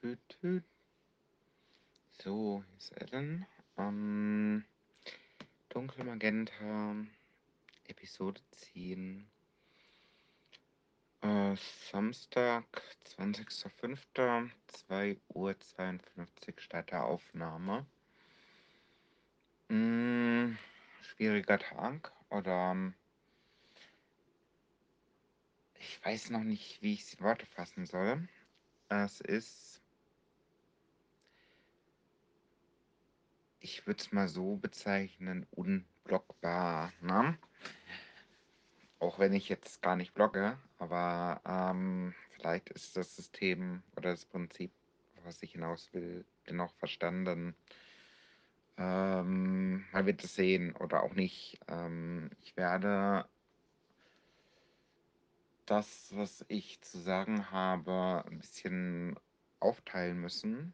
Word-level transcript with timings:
So, 0.00 0.12
hier 2.22 2.76
ist 2.76 2.92
Ellen. 2.92 3.44
Ähm, 3.76 4.64
Dunkelmagenta, 5.70 6.94
Episode 7.88 8.40
10. 8.52 9.28
Äh, 11.22 11.56
Samstag, 11.90 12.64
20.05., 13.16 14.50
2 14.68 15.16
Uhr 15.30 15.58
52 15.58 16.60
Start 16.60 16.92
der 16.92 17.04
Aufnahme. 17.04 17.84
Hm, 19.68 20.56
schwieriger 21.02 21.58
Tag 21.58 22.12
oder 22.30 22.70
ähm, 22.70 22.94
ich 25.74 26.04
weiß 26.04 26.30
noch 26.30 26.44
nicht, 26.44 26.80
wie 26.82 26.92
ich 26.94 27.04
die 27.04 27.20
Worte 27.20 27.46
fassen 27.46 27.84
soll. 27.84 28.28
Es 28.90 29.20
ist, 29.20 29.77
ich 33.60 33.86
würde 33.86 34.00
es 34.00 34.12
mal 34.12 34.28
so 34.28 34.56
bezeichnen, 34.56 35.46
unblockbar. 35.50 36.92
Ne? 37.00 37.38
Auch 38.98 39.18
wenn 39.18 39.32
ich 39.32 39.48
jetzt 39.48 39.82
gar 39.82 39.96
nicht 39.96 40.14
blogge, 40.14 40.58
aber 40.78 41.40
ähm, 41.44 42.14
vielleicht 42.34 42.70
ist 42.70 42.96
das 42.96 43.14
System 43.14 43.82
oder 43.96 44.10
das 44.10 44.24
Prinzip, 44.24 44.72
was 45.24 45.42
ich 45.42 45.52
hinaus 45.52 45.92
will, 45.92 46.24
dennoch 46.48 46.72
verstanden. 46.74 47.54
Ähm, 48.76 49.84
man 49.92 50.06
wird 50.06 50.22
es 50.22 50.34
sehen 50.34 50.74
oder 50.76 51.02
auch 51.02 51.14
nicht. 51.14 51.58
Ähm, 51.68 52.30
ich 52.40 52.56
werde 52.56 53.28
das, 55.66 56.08
was 56.14 56.44
ich 56.48 56.80
zu 56.80 56.98
sagen 56.98 57.50
habe, 57.50 58.24
ein 58.26 58.38
bisschen 58.38 59.18
aufteilen 59.60 60.20
müssen. 60.20 60.72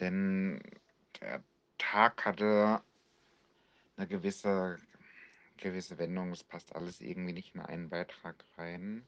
Denn 0.00 0.60
der 1.20 1.42
Tag 1.78 2.24
hatte 2.24 2.82
eine 3.96 4.06
gewisse, 4.06 4.78
gewisse 5.56 5.98
Wendung. 5.98 6.32
Es 6.32 6.44
passt 6.44 6.74
alles 6.74 7.00
irgendwie 7.00 7.32
nicht 7.32 7.54
in 7.54 7.60
einen 7.60 7.88
Beitrag 7.88 8.44
rein. 8.56 9.06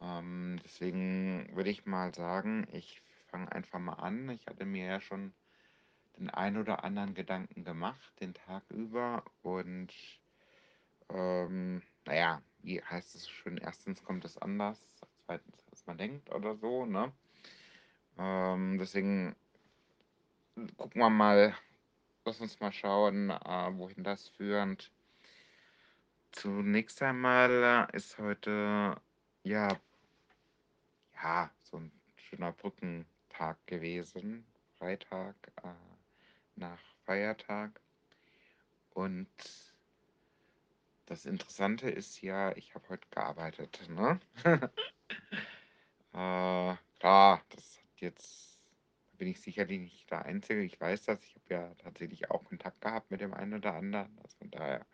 Ähm, 0.00 0.60
deswegen 0.64 1.48
würde 1.54 1.70
ich 1.70 1.86
mal 1.86 2.14
sagen, 2.14 2.66
ich 2.72 3.02
fange 3.28 3.50
einfach 3.52 3.78
mal 3.78 3.94
an. 3.94 4.28
Ich 4.30 4.46
hatte 4.46 4.64
mir 4.64 4.86
ja 4.86 5.00
schon 5.00 5.32
den 6.16 6.30
ein 6.30 6.56
oder 6.56 6.84
anderen 6.84 7.14
Gedanken 7.14 7.64
gemacht, 7.64 8.12
den 8.20 8.34
Tag 8.34 8.62
über. 8.70 9.24
Und 9.42 9.92
ähm, 11.08 11.82
naja, 12.06 12.42
wie 12.60 12.82
heißt 12.82 13.14
es 13.14 13.28
schön? 13.28 13.58
Erstens 13.58 14.02
kommt 14.04 14.24
es 14.24 14.38
anders, 14.38 14.80
zweitens, 15.26 15.64
als 15.70 15.86
man 15.86 15.98
denkt 15.98 16.30
oder 16.32 16.54
so, 16.56 16.86
ne? 16.86 17.12
Ähm, 18.16 18.78
deswegen 18.78 19.34
gucken 20.76 21.00
wir 21.00 21.10
mal, 21.10 21.56
lass 22.24 22.40
uns 22.40 22.60
mal 22.60 22.72
schauen, 22.72 23.30
äh, 23.30 23.76
wohin 23.76 24.04
das 24.04 24.28
führt. 24.30 24.90
Zunächst 26.32 27.02
einmal 27.02 27.88
ist 27.92 28.18
heute, 28.18 29.00
ja, 29.44 29.68
ja, 31.22 31.50
so 31.62 31.78
ein 31.78 31.92
schöner 32.16 32.52
Brückentag 32.52 33.64
gewesen. 33.66 34.44
Freitag 34.78 35.36
äh, 35.62 35.68
nach 36.56 36.80
Feiertag. 37.04 37.80
Und 38.90 39.28
das 41.06 41.24
Interessante 41.26 41.90
ist 41.90 42.20
ja, 42.22 42.56
ich 42.56 42.74
habe 42.74 42.88
heute 42.88 43.06
gearbeitet, 43.10 43.88
ne? 43.88 44.20
äh, 46.12 46.76
klar, 46.98 47.42
das 47.50 47.78
hat 47.78 48.00
jetzt, 48.00 48.53
bin 49.24 49.30
ich 49.30 49.40
sicherlich 49.40 49.80
nicht 49.80 50.10
der 50.10 50.26
Einzige. 50.26 50.62
Ich 50.62 50.78
weiß 50.78 51.06
das. 51.06 51.24
Ich 51.24 51.34
habe 51.36 51.44
ja 51.48 51.74
tatsächlich 51.76 52.30
auch 52.30 52.44
Kontakt 52.44 52.82
gehabt 52.82 53.10
mit 53.10 53.22
dem 53.22 53.32
einen 53.32 53.54
oder 53.54 53.72
anderen. 53.72 54.18
Also 54.18 54.36
von 54.36 54.50
daher 54.50 54.86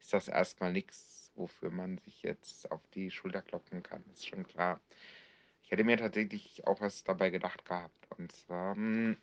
ist 0.00 0.12
das 0.12 0.26
erstmal 0.26 0.72
nichts, 0.72 1.30
wofür 1.36 1.70
man 1.70 1.98
sich 1.98 2.22
jetzt 2.22 2.72
auf 2.72 2.84
die 2.88 3.12
Schulter 3.12 3.40
klopfen 3.40 3.84
kann. 3.84 4.02
Ist 4.10 4.26
schon 4.26 4.44
klar. 4.44 4.80
Ich 5.62 5.70
hätte 5.70 5.84
mir 5.84 5.96
tatsächlich 5.96 6.66
auch 6.66 6.80
was 6.80 7.04
dabei 7.04 7.30
gedacht 7.30 7.64
gehabt. 7.64 8.08
Und 8.18 8.32
zwar 8.32 8.74
hm, 8.74 9.16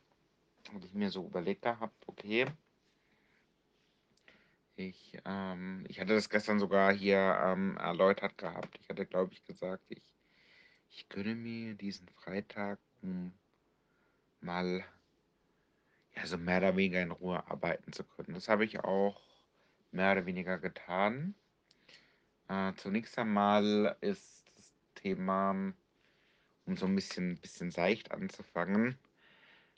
hatte 0.74 0.88
ich 0.88 0.94
mir 0.94 1.10
so 1.10 1.26
überlegt 1.26 1.64
gehabt, 1.64 2.08
okay, 2.08 2.48
ich, 4.78 5.18
ähm, 5.26 5.84
ich 5.90 6.00
hatte 6.00 6.14
das 6.14 6.30
gestern 6.30 6.60
sogar 6.60 6.94
hier 6.94 7.38
ähm, 7.44 7.76
erläutert 7.76 8.38
gehabt. 8.38 8.80
Ich 8.80 8.88
hatte, 8.88 9.06
glaube 9.06 9.34
ich, 9.34 9.44
gesagt, 9.44 9.84
ich, 9.90 10.16
ich 10.92 11.10
gönne 11.10 11.36
mir 11.36 11.76
diesen 11.76 12.08
Freitag, 12.08 12.80
um 13.02 13.34
mal 14.42 14.84
ja, 16.16 16.26
so 16.26 16.38
mehr 16.38 16.60
oder 16.60 16.76
weniger 16.76 17.02
in 17.02 17.12
Ruhe 17.12 17.46
arbeiten 17.48 17.92
zu 17.92 18.04
können. 18.04 18.34
Das 18.34 18.48
habe 18.48 18.66
ich 18.66 18.80
auch 18.80 19.22
mehr 19.92 20.14
oder 20.14 20.26
weniger 20.26 20.58
getan. 20.58 21.36
Äh, 22.48 22.74
zunächst 22.76 23.18
einmal 23.18 23.98
ist 24.02 24.46
das 24.56 24.72
Thema, 24.96 25.74
um 26.66 26.78
so 26.78 26.86
ein 26.86 26.96
bisschen, 26.96 27.38
bisschen 27.38 27.72
seicht 27.72 28.12
anzufangen, 28.12 28.98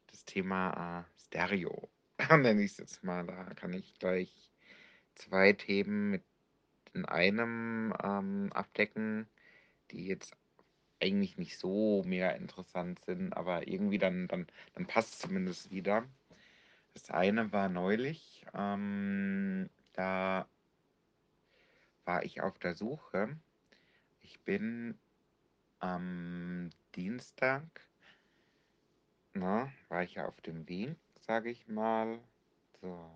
das 0.08 0.26
Thema 0.26 1.06
äh, 1.06 1.20
Stereo. 1.22 1.90
Nenne 2.30 2.64
ich 2.64 2.72
es 2.72 2.78
jetzt 2.78 3.04
mal. 3.04 3.26
Da 3.26 3.54
kann 3.56 3.74
ich 3.74 3.98
gleich 4.00 4.52
zwei 5.16 5.54
Themen 5.54 6.12
mit 6.12 6.24
in 6.94 7.06
einem 7.06 7.94
ähm, 8.04 8.52
abdecken, 8.54 9.28
die 9.92 10.08
jetzt 10.08 10.36
eigentlich 11.00 11.38
nicht 11.38 11.58
so 11.58 12.04
mega 12.06 12.30
interessant 12.32 13.00
sind, 13.06 13.34
aber 13.34 13.68
irgendwie 13.68 13.98
dann, 14.00 14.28
dann, 14.28 14.48
dann 14.74 14.88
passt 14.88 15.14
es 15.14 15.20
zumindest 15.20 15.72
wieder. 15.72 16.06
Das 16.94 17.12
eine 17.12 17.52
war 17.52 17.70
neulich, 17.70 18.46
ähm, 18.54 19.70
da 19.94 20.48
war 22.06 22.24
ich 22.24 22.42
auf 22.42 22.58
der 22.58 22.74
Suche. 22.74 23.38
Ich 24.22 24.40
bin 24.42 24.98
am 25.80 26.70
Dienstag, 26.96 27.64
na, 29.34 29.72
war 29.90 30.04
ich 30.04 30.16
ja 30.16 30.28
auf 30.28 30.42
dem 30.42 30.68
Weg, 30.68 30.96
sage 31.20 31.52
ich 31.52 31.68
mal. 31.68 32.20
So, 32.82 33.12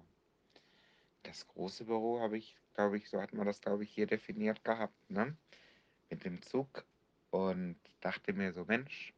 das 1.24 1.48
große 1.48 1.86
Büro 1.86 2.20
habe 2.20 2.38
ich, 2.38 2.56
glaube 2.76 2.98
ich, 2.98 3.10
so 3.10 3.22
hat 3.22 3.34
man 3.34 3.48
das, 3.48 3.62
glaube 3.62 3.84
ich, 3.84 3.92
hier 3.92 4.08
definiert 4.08 4.64
gehabt, 4.64 5.10
ne? 5.10 5.36
Mit 6.10 6.26
dem 6.26 6.42
Zug 6.42 6.86
und 7.32 7.78
dachte 8.02 8.34
mir 8.34 8.54
so, 8.54 8.66
Mensch, 8.66 9.14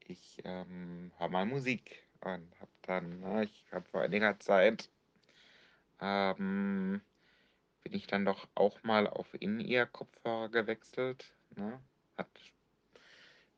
ich 0.00 0.38
ähm, 0.44 1.12
höre 1.18 1.28
mal 1.28 1.46
Musik 1.46 2.04
und 2.20 2.48
habe 2.60 2.70
dann, 2.82 3.20
ne, 3.20 3.44
ich 3.44 3.66
habe 3.72 3.88
vor 3.90 4.02
einiger 4.02 4.38
Zeit, 4.40 4.90
ähm, 6.00 7.00
bin 7.82 7.94
ich 7.94 8.06
dann 8.06 8.24
doch 8.24 8.48
auch 8.54 8.82
mal 8.82 9.06
auf 9.06 9.28
In-Ear-Kopfhörer 9.38 10.48
gewechselt, 10.48 11.32
ne? 11.56 11.80
Hat, 12.16 12.28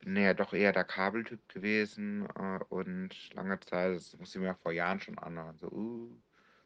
bin 0.00 0.16
ja 0.16 0.34
doch 0.34 0.52
eher 0.52 0.72
der 0.72 0.84
Kabeltyp 0.84 1.48
gewesen 1.48 2.28
äh, 2.36 2.58
und 2.68 3.32
lange 3.34 3.58
Zeit, 3.60 3.96
das 3.96 4.18
muss 4.18 4.34
ich 4.34 4.40
mir 4.40 4.54
vor 4.56 4.72
Jahren 4.72 5.00
schon 5.00 5.18
anhören, 5.18 5.56
so, 5.58 5.68
uh, 5.68 6.10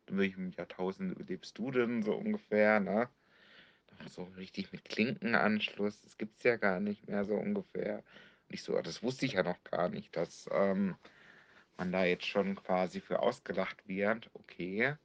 in 0.06 0.18
welchem 0.18 0.50
Jahrtausend 0.50 1.28
lebst 1.28 1.58
du 1.58 1.70
denn 1.70 2.02
so 2.02 2.14
ungefähr, 2.14 2.80
ne? 2.80 3.08
So 4.08 4.24
richtig 4.36 4.72
mit 4.72 4.84
Klinkenanschluss, 4.84 6.00
das 6.02 6.16
gibt 6.18 6.38
es 6.38 6.44
ja 6.44 6.56
gar 6.56 6.80
nicht 6.80 7.08
mehr 7.08 7.24
so 7.24 7.34
ungefähr. 7.34 7.96
Und 8.48 8.54
ich 8.54 8.62
so, 8.62 8.80
das 8.80 9.02
wusste 9.02 9.26
ich 9.26 9.32
ja 9.32 9.42
noch 9.42 9.62
gar 9.64 9.88
nicht, 9.88 10.16
dass 10.16 10.48
ähm, 10.52 10.96
man 11.76 11.92
da 11.92 12.04
jetzt 12.04 12.26
schon 12.26 12.54
quasi 12.56 13.00
für 13.00 13.20
ausgelacht 13.20 13.86
wird. 13.88 14.30
Okay. 14.34 14.96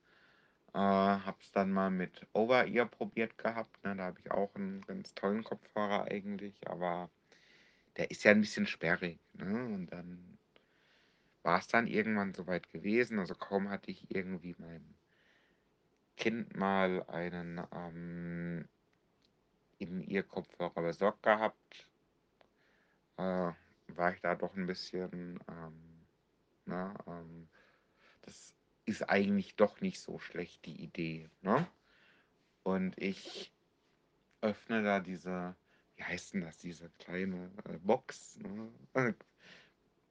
Äh, 0.74 0.78
hab's 0.78 1.52
dann 1.52 1.72
mal 1.72 1.92
mit 1.92 2.26
Over-Ear 2.34 2.86
probiert 2.86 3.38
gehabt. 3.38 3.84
Ne? 3.84 3.96
Da 3.96 4.04
habe 4.06 4.20
ich 4.20 4.32
auch 4.32 4.56
einen 4.56 4.82
ganz 4.82 5.14
tollen 5.14 5.44
Kopfhörer 5.44 6.06
eigentlich, 6.06 6.56
aber 6.68 7.10
der 7.98 8.10
ist 8.10 8.24
ja 8.24 8.32
ein 8.32 8.42
bisschen 8.42 8.68
sperrig. 8.68 9.20
Ne? 9.34 9.66
Und 9.66 9.88
dann 9.88 10.38
war 11.44 11.60
es 11.60 11.68
dann 11.68 11.88
irgendwann 11.88 12.34
soweit 12.34 12.70
gewesen. 12.70 13.20
Also 13.20 13.36
kaum 13.36 13.70
hatte 13.70 13.92
ich 13.92 14.10
irgendwie 14.10 14.56
meinem 14.58 14.96
Kind 16.16 16.56
mal 16.56 17.04
einen 17.08 17.62
ähm, 17.74 18.68
in 19.82 20.02
ihr 20.02 20.24
Kopfhörer 20.24 20.82
besorgt 20.82 21.24
gehabt, 21.24 21.88
äh, 23.18 23.52
war 23.88 24.14
ich 24.14 24.22
da 24.22 24.36
doch 24.36 24.56
ein 24.56 24.68
bisschen, 24.68 25.40
ähm, 25.50 26.06
na, 26.66 26.94
ähm, 27.08 27.48
das 28.22 28.56
ist 28.86 29.10
eigentlich 29.10 29.56
doch 29.56 29.82
nicht 29.82 30.00
so 30.00 30.20
schlecht, 30.20 30.66
die 30.66 30.84
Idee. 30.84 31.30
Ne? 31.42 31.68
Und 32.64 32.98
ich 32.98 33.52
öffne 34.42 34.84
da 34.84 35.00
diese, 35.00 35.56
wie 35.96 36.04
heißt 36.04 36.34
denn 36.34 36.42
das, 36.42 36.58
diese 36.58 36.90
kleine 37.00 37.52
äh, 37.66 37.78
Box. 37.80 38.38
Ne? 38.38 38.72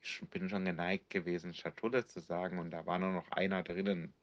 Ich 0.02 0.22
bin 0.30 0.48
schon 0.48 0.64
geneigt 0.64 1.10
gewesen, 1.10 1.52
Schatulle 1.52 2.06
zu 2.06 2.20
sagen, 2.20 2.58
und 2.58 2.70
da 2.70 2.86
war 2.86 2.98
nur 2.98 3.12
noch 3.12 3.30
einer 3.32 3.62
drinnen. 3.62 4.14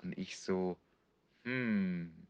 Und 0.00 0.16
ich 0.16 0.38
so, 0.38 0.78
hm, 1.44 2.27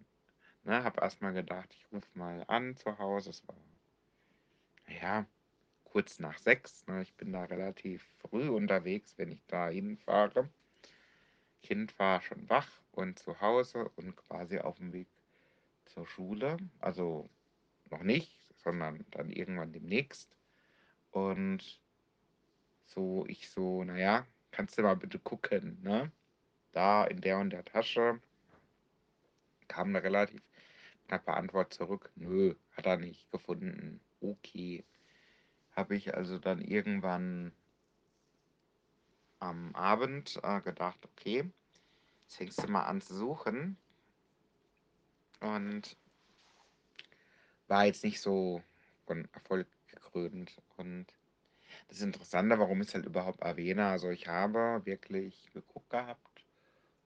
ne, 0.68 0.84
hab 0.84 1.00
erstmal 1.00 1.32
gedacht, 1.32 1.74
ich 1.74 1.90
rufe 1.90 2.06
mal 2.14 2.44
an 2.46 2.76
zu 2.76 2.98
Hause. 2.98 3.30
Es 3.30 3.46
war, 3.48 3.56
ja, 5.00 5.26
kurz 5.84 6.18
nach 6.18 6.38
sechs. 6.38 6.86
Ne? 6.86 7.02
Ich 7.02 7.14
bin 7.14 7.32
da 7.32 7.44
relativ 7.44 8.06
früh 8.18 8.48
unterwegs, 8.48 9.16
wenn 9.16 9.32
ich 9.32 9.44
da 9.46 9.68
hinfahre. 9.68 10.48
Kind 11.62 11.98
war 11.98 12.20
schon 12.20 12.48
wach 12.48 12.70
und 12.92 13.18
zu 13.18 13.40
Hause 13.40 13.88
und 13.96 14.14
quasi 14.16 14.58
auf 14.58 14.76
dem 14.76 14.92
Weg 14.92 15.08
zur 15.86 16.06
Schule. 16.06 16.58
Also 16.78 17.28
noch 17.90 18.02
nicht, 18.02 18.38
sondern 18.56 19.04
dann 19.10 19.30
irgendwann 19.30 19.72
demnächst. 19.72 20.36
Und 21.10 21.80
so, 22.84 23.24
ich 23.26 23.50
so, 23.50 23.84
naja, 23.84 24.26
kannst 24.50 24.78
du 24.78 24.82
mal 24.82 24.96
bitte 24.96 25.18
gucken, 25.18 25.80
ne? 25.82 26.12
Da 26.72 27.04
in 27.06 27.20
der 27.20 27.38
und 27.38 27.50
der 27.50 27.64
Tasche 27.64 28.20
kam 29.68 29.88
eine 29.88 30.02
relativ 30.02 30.42
knappe 31.08 31.32
Antwort 31.34 31.72
zurück. 31.72 32.12
Nö, 32.14 32.55
hat 32.76 32.87
er 32.87 32.99
nicht 32.99 33.31
gefunden. 33.31 34.00
Okay. 34.20 34.84
Habe 35.72 35.96
ich 35.96 36.14
also 36.14 36.38
dann 36.38 36.60
irgendwann 36.60 37.52
am 39.38 39.75
Abend 39.75 40.38
äh, 40.43 40.60
gedacht, 40.60 40.99
okay, 41.05 41.50
jetzt 42.22 42.37
fängst 42.37 42.62
du 42.62 42.69
mal 42.69 42.84
an 42.84 43.00
zu 43.00 43.16
suchen. 43.16 43.76
Und 45.40 45.96
war 47.69 47.87
jetzt 47.87 48.04
nicht 48.04 48.20
so 48.20 48.62
von 49.06 49.28
Erfolg 49.32 49.69
gekrönt. 49.87 50.61
Und 50.76 51.06
das 51.88 52.00
Interessante, 52.00 52.58
warum 52.58 52.81
es 52.81 52.94
halt 52.94 53.06
überhaupt 53.06 53.43
erwähne, 53.43 53.87
also 53.87 54.11
ich 54.11 54.26
habe 54.26 54.82
wirklich 54.84 55.50
geguckt 55.52 55.90
gehabt, 55.90 56.44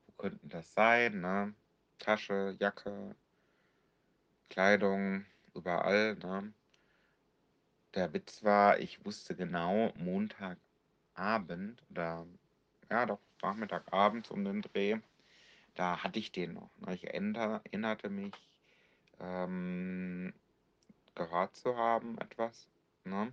wo 0.07 0.13
könnten 0.13 0.49
das 0.49 0.73
sein, 0.73 1.21
ne? 1.21 1.55
Tasche, 1.99 2.57
Jacke, 2.59 3.15
Kleidung, 4.53 5.25
überall, 5.55 6.15
ne? 6.17 6.53
Der 7.95 8.13
Witz 8.13 8.45
war, 8.45 8.79
ich 8.81 9.03
wusste 9.03 9.35
genau, 9.35 9.91
Montagabend 9.97 11.83
oder 11.89 12.27
ja 12.91 13.07
doch, 13.07 13.19
Nachmittagabends 13.41 14.31
um 14.31 14.45
den 14.45 14.61
Dreh, 14.61 14.99
da 15.75 16.03
hatte 16.03 16.19
ich 16.19 16.33
den 16.33 16.53
noch. 16.53 16.69
Ne? 16.81 16.95
Ich 16.95 17.05
erinnerte 17.05 18.11
mich, 18.11 18.35
ähm, 19.21 20.35
gehört 21.15 21.57
zu 21.57 21.75
haben, 21.75 22.19
etwas. 22.19 22.69
Ne? 23.05 23.33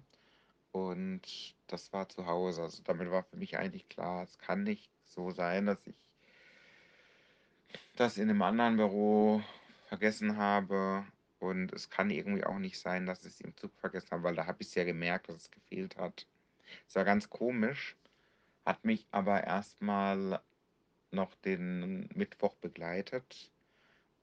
Und 0.72 1.54
das 1.68 1.92
war 1.92 2.08
zu 2.08 2.28
Hause. 2.28 2.62
Also 2.62 2.82
damit 2.84 3.12
war 3.12 3.24
für 3.24 3.36
mich 3.36 3.58
eigentlich 3.58 3.90
klar, 3.90 4.24
es 4.24 4.38
kann 4.38 4.64
nicht 4.64 4.90
so 5.04 5.32
sein, 5.32 5.66
dass 5.66 5.86
ich 5.86 5.96
das 7.98 8.18
in 8.18 8.30
einem 8.30 8.42
anderen 8.42 8.78
Büro 8.78 9.44
vergessen 9.90 10.38
habe. 10.38 11.06
Und 11.40 11.74
es 11.74 11.90
kann 11.90 12.10
irgendwie 12.10 12.44
auch 12.44 12.60
nicht 12.60 12.80
sein, 12.80 13.06
dass 13.06 13.26
ich 13.26 13.34
es 13.34 13.42
im 13.42 13.56
Zug 13.58 13.72
vergessen 13.78 14.12
habe, 14.12 14.24
weil 14.24 14.36
da 14.36 14.46
habe 14.46 14.62
ich 14.62 14.68
es 14.68 14.76
ja 14.76 14.84
gemerkt, 14.84 15.30
dass 15.30 15.38
es 15.38 15.52
gefehlt 15.52 15.98
hat. 15.98 16.28
Es 16.88 16.96
war 16.96 17.06
ganz 17.06 17.30
komisch, 17.30 17.96
hat 18.66 18.86
mich 18.86 19.08
aber 19.12 19.44
erstmal 19.44 20.42
noch 21.12 21.34
den 21.36 22.08
Mittwoch 22.14 22.56
begleitet, 22.56 23.52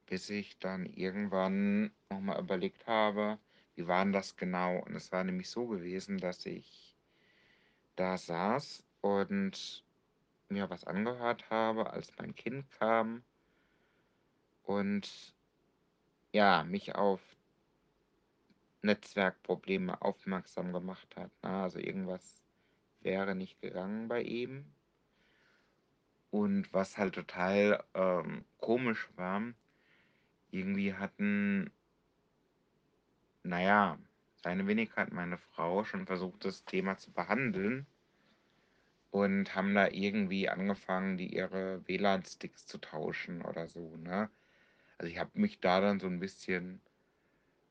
bis 0.05 0.29
ich 0.29 0.57
dann 0.59 0.85
irgendwann 0.85 1.91
nochmal 2.09 2.39
überlegt 2.39 2.87
habe, 2.87 3.39
wie 3.75 3.87
war 3.87 4.03
denn 4.03 4.13
das 4.13 4.35
genau? 4.35 4.79
Und 4.79 4.95
es 4.95 5.11
war 5.11 5.23
nämlich 5.23 5.49
so 5.49 5.67
gewesen, 5.67 6.17
dass 6.17 6.45
ich 6.45 6.95
da 7.95 8.17
saß 8.17 8.83
und 9.01 9.83
mir 10.49 10.69
was 10.69 10.85
angehört 10.85 11.49
habe, 11.49 11.89
als 11.89 12.11
mein 12.17 12.33
Kind 12.35 12.69
kam 12.71 13.23
und 14.63 15.35
ja, 16.31 16.63
mich 16.63 16.95
auf 16.95 17.21
Netzwerkprobleme 18.81 20.01
aufmerksam 20.01 20.73
gemacht 20.73 21.15
hat. 21.15 21.31
Ne? 21.43 21.49
Also 21.49 21.79
irgendwas 21.79 22.43
wäre 23.01 23.35
nicht 23.35 23.61
gegangen 23.61 24.07
bei 24.07 24.21
ihm. 24.21 24.65
Und 26.29 26.71
was 26.73 26.97
halt 26.97 27.15
total 27.15 27.83
ähm, 27.93 28.43
komisch 28.57 29.09
war, 29.15 29.41
irgendwie 30.51 30.93
hatten, 30.93 31.71
naja, 33.43 33.97
seine 34.35 34.67
Wenigkeit, 34.67 35.11
meine 35.11 35.37
Frau, 35.37 35.83
schon 35.83 36.05
versucht, 36.05 36.45
das 36.45 36.65
Thema 36.65 36.97
zu 36.97 37.11
behandeln 37.11 37.87
und 39.11 39.55
haben 39.55 39.73
da 39.73 39.87
irgendwie 39.87 40.49
angefangen, 40.49 41.17
die 41.17 41.33
ihre 41.33 41.85
WLAN-Sticks 41.87 42.67
zu 42.67 42.77
tauschen 42.77 43.41
oder 43.41 43.67
so, 43.67 43.95
ne? 43.97 44.29
Also 44.97 45.11
ich 45.11 45.19
habe 45.19 45.31
mich 45.33 45.59
da 45.59 45.81
dann 45.81 45.99
so 45.99 46.07
ein 46.07 46.19
bisschen 46.19 46.81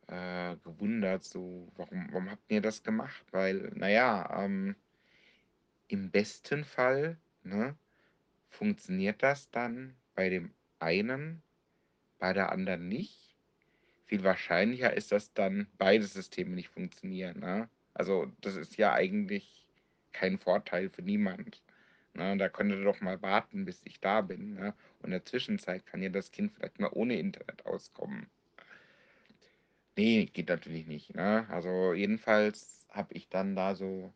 äh, 0.07 0.57
gewundert, 0.65 1.25
so, 1.25 1.69
warum, 1.77 2.09
warum 2.13 2.31
habt 2.31 2.51
ihr 2.51 2.61
das 2.61 2.83
gemacht? 2.83 3.25
Weil, 3.33 3.73
naja, 3.75 4.45
ähm, 4.45 4.77
im 5.89 6.11
besten 6.11 6.65
Fall, 6.65 7.19
ne, 7.43 7.77
funktioniert 8.49 9.23
das 9.23 9.51
dann 9.51 9.97
bei 10.15 10.29
dem 10.29 10.53
einen, 10.79 11.43
bei 12.19 12.33
der 12.33 12.53
anderen 12.53 12.89
nicht. 12.89 13.37
Viel 14.07 14.23
wahrscheinlicher 14.23 14.95
ist, 14.95 15.11
dass 15.13 15.33
dann 15.35 15.67
beide 15.79 16.07
Systeme 16.07 16.55
nicht 16.55 16.69
funktionieren, 16.69 17.41
ne? 17.41 17.69
Also 17.93 18.31
das 18.41 18.57
ist 18.57 18.77
ja 18.77 18.93
eigentlich 18.93 19.67
kein 20.13 20.39
Vorteil 20.39 20.91
für 20.91 21.03
niemand. 21.03 21.61
Ne? 22.17 22.37
Da 22.37 22.49
könnt 22.49 22.71
ihr 22.73 22.83
doch 22.83 23.01
mal 23.01 23.21
warten, 23.23 23.65
bis 23.65 23.81
ich 23.85 24.01
da 24.01 24.21
bin. 24.21 24.55
Ne? 24.55 24.75
Und 24.99 25.07
in 25.07 25.11
der 25.13 25.25
Zwischenzeit 25.25 25.87
kann 25.87 26.03
ja 26.03 26.09
das 26.09 26.33
Kind 26.33 26.53
vielleicht 26.53 26.81
mal 26.81 26.91
ohne 26.93 27.19
Internet 27.19 27.67
auskommen. 27.67 28.27
Nee, 29.97 30.27
geht 30.27 30.49
natürlich 30.49 30.87
nicht. 30.87 31.15
Ne? 31.15 31.47
Also 31.49 31.95
jedenfalls 31.95 32.87
habe 32.91 33.15
ich 33.15 33.29
dann 33.29 33.57
da 33.57 33.75
so, 33.75 34.13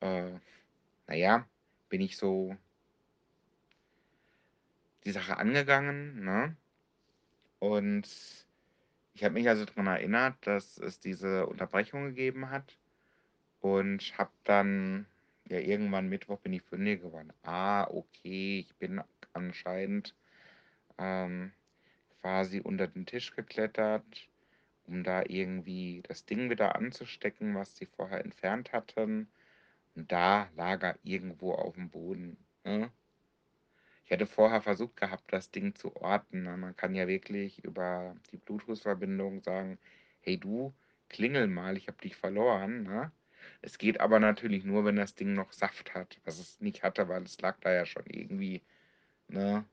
äh, 0.00 0.32
naja, 1.06 1.46
bin 1.88 2.00
ich 2.00 2.16
so 2.16 2.56
die 5.04 5.12
Sache 5.12 5.36
angegangen. 5.36 6.24
Ne? 6.24 6.56
Und 7.58 8.08
ich 9.14 9.24
habe 9.24 9.34
mich 9.34 9.48
also 9.48 9.64
daran 9.64 9.86
erinnert, 9.86 10.36
dass 10.46 10.78
es 10.78 11.00
diese 11.00 11.46
Unterbrechung 11.46 12.06
gegeben 12.06 12.50
hat. 12.50 12.76
Und 13.60 14.18
habe 14.18 14.32
dann, 14.42 15.06
ja, 15.48 15.58
irgendwann 15.58 16.08
Mittwoch 16.08 16.38
bin 16.40 16.52
ich 16.52 16.62
fündig 16.62 17.02
geworden. 17.02 17.32
Ah, 17.42 17.84
okay, 17.90 18.60
ich 18.60 18.74
bin 18.76 19.02
anscheinend 19.32 20.14
ähm, 20.98 21.52
quasi 22.20 22.60
unter 22.60 22.86
den 22.86 23.06
Tisch 23.06 23.34
geklettert, 23.34 24.04
um 24.84 25.02
da 25.04 25.22
irgendwie 25.26 26.02
das 26.06 26.24
Ding 26.24 26.50
wieder 26.50 26.76
anzustecken, 26.76 27.54
was 27.54 27.76
sie 27.76 27.86
vorher 27.86 28.24
entfernt 28.24 28.72
hatten. 28.72 29.28
Und 29.94 30.10
da 30.10 30.48
lag 30.56 30.82
er 30.82 30.98
irgendwo 31.02 31.52
auf 31.52 31.74
dem 31.74 31.90
Boden. 31.90 32.36
Ne? 32.64 32.90
Ich 34.04 34.10
hätte 34.10 34.26
vorher 34.26 34.62
versucht 34.62 34.96
gehabt, 34.96 35.32
das 35.32 35.50
Ding 35.50 35.74
zu 35.74 35.94
orten. 35.96 36.44
Ne? 36.44 36.56
Man 36.56 36.76
kann 36.76 36.94
ja 36.94 37.08
wirklich 37.08 37.62
über 37.64 38.16
die 38.30 38.36
Bluetooth-Verbindung 38.38 39.42
sagen, 39.42 39.78
hey 40.20 40.38
du, 40.38 40.74
klingel 41.08 41.46
mal, 41.46 41.76
ich 41.76 41.88
habe 41.88 41.98
dich 41.98 42.16
verloren. 42.16 42.84
Ne? 42.84 43.12
Es 43.62 43.78
geht 43.78 44.00
aber 44.00 44.18
natürlich 44.18 44.64
nur, 44.64 44.84
wenn 44.84 44.96
das 44.96 45.14
Ding 45.14 45.34
noch 45.34 45.52
Saft 45.52 45.94
hat, 45.94 46.18
was 46.24 46.38
es 46.38 46.60
nicht 46.60 46.82
hatte, 46.82 47.08
weil 47.08 47.22
es 47.22 47.40
lag 47.40 47.58
da 47.60 47.72
ja 47.72 47.86
schon 47.86 48.04
irgendwie, 48.06 48.60
ne, 49.28 49.64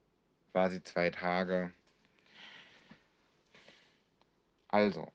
quasi 0.52 0.84
zwei 0.84 1.10
Tage. 1.10 1.74
Also, 4.68 5.12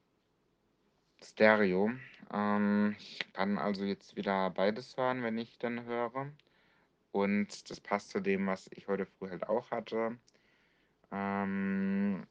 Stereo. 1.22 1.92
Ähm, 2.32 2.96
ich 2.98 3.32
kann 3.32 3.58
also 3.58 3.84
jetzt 3.84 4.16
wieder 4.16 4.50
beides 4.50 4.96
hören, 4.96 5.22
wenn 5.22 5.38
ich 5.38 5.58
dann 5.58 5.84
höre. 5.84 6.32
Und 7.12 7.70
das 7.70 7.80
passt 7.80 8.10
zu 8.10 8.20
dem, 8.20 8.48
was 8.48 8.68
ich 8.72 8.88
heute 8.88 9.06
früh 9.06 9.30
halt 9.30 9.48
auch 9.48 9.70
hatte. 9.70 10.18
Ähm, 11.12 12.26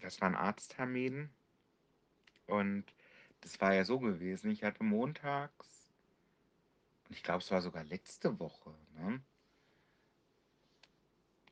das 0.00 0.20
war 0.22 0.28
ein 0.28 0.36
Arzttermin. 0.36 1.28
Und 2.46 2.84
das 3.42 3.60
war 3.60 3.74
ja 3.74 3.84
so 3.84 3.98
gewesen. 4.00 4.50
Ich 4.50 4.64
hatte 4.64 4.84
montags, 4.84 5.81
ich 7.14 7.22
glaube, 7.22 7.42
es 7.42 7.50
war 7.50 7.62
sogar 7.62 7.84
letzte 7.84 8.38
Woche, 8.38 8.74
ne? 8.94 9.20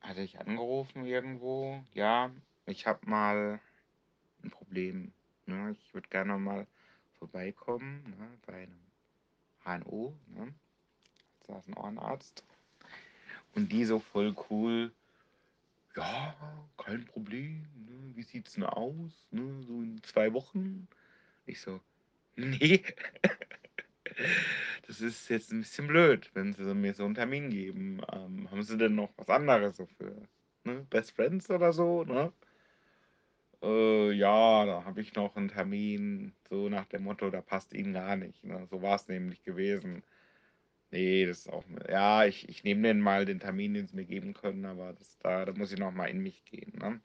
Hatte 0.01 0.21
ich 0.21 0.39
angerufen 0.39 1.05
irgendwo. 1.05 1.83
Ja, 1.93 2.31
ich 2.65 2.87
habe 2.87 3.07
mal 3.07 3.59
ein 4.43 4.49
Problem. 4.49 5.13
Ne? 5.45 5.71
Ich 5.79 5.93
würde 5.93 6.09
gerne 6.09 6.37
mal 6.37 6.67
vorbeikommen 7.19 8.03
ne? 8.17 8.37
bei 8.45 8.63
einem 8.63 9.83
HNO. 9.83 10.17
Ne? 10.27 10.53
Da 11.41 11.53
saß 11.53 11.67
ein 11.67 11.77
Ohrenarzt. 11.77 12.43
Und 13.53 13.71
die 13.71 13.85
so 13.85 13.99
voll 13.99 14.35
cool. 14.49 14.91
Ja, 15.95 16.35
kein 16.77 17.05
Problem. 17.05 17.67
Ne? 17.75 18.15
Wie 18.15 18.23
sieht's 18.23 18.53
denn 18.53 18.63
aus? 18.63 19.27
Ne? 19.29 19.63
So 19.63 19.81
in 19.81 20.01
zwei 20.03 20.33
Wochen? 20.33 20.87
Ich 21.45 21.61
so, 21.61 21.79
nee. 22.35 22.83
das 24.87 25.01
ist 25.01 25.29
jetzt 25.29 25.51
ein 25.51 25.61
bisschen 25.61 25.87
blöd, 25.87 26.29
wenn 26.33 26.53
Sie 26.53 26.73
mir 26.73 26.93
so 26.93 27.05
einen 27.05 27.15
Termin 27.15 27.49
geben. 27.49 28.01
Ähm, 28.11 28.49
haben 28.51 28.63
Sie 28.63 28.77
denn 28.77 28.95
noch 28.95 29.11
was 29.17 29.29
anderes 29.29 29.77
für 29.97 30.27
ne? 30.63 30.85
Best 30.89 31.11
Friends 31.11 31.49
oder 31.49 31.73
so? 31.73 32.03
Ne? 32.03 32.31
äh, 33.61 34.11
ja, 34.11 34.65
da 34.65 34.83
habe 34.85 35.01
ich 35.01 35.13
noch 35.15 35.35
einen 35.35 35.49
Termin, 35.49 36.33
so 36.49 36.69
nach 36.69 36.85
dem 36.85 37.03
Motto, 37.03 37.29
da 37.29 37.41
passt 37.41 37.73
Ihnen 37.73 37.93
gar 37.93 38.15
nicht. 38.15 38.43
Ne? 38.43 38.67
So 38.69 38.81
war 38.81 38.95
es 38.95 39.07
nämlich 39.07 39.43
gewesen. 39.43 40.03
Nee, 40.91 41.25
das 41.25 41.39
ist 41.39 41.49
auch. 41.49 41.63
Ja, 41.89 42.25
ich, 42.25 42.49
ich 42.49 42.63
nehme 42.63 42.87
den 42.87 42.99
mal 42.99 43.25
den 43.25 43.39
Termin, 43.39 43.73
den 43.73 43.87
sie 43.87 43.95
mir 43.95 44.05
geben 44.05 44.33
können, 44.33 44.65
aber 44.65 44.93
das, 44.93 45.17
da, 45.19 45.45
da 45.45 45.53
muss 45.53 45.71
ich 45.71 45.79
noch 45.79 45.91
mal 45.91 46.07
in 46.07 46.19
mich 46.21 46.43
gehen. 46.45 46.73
Ne? 46.79 46.99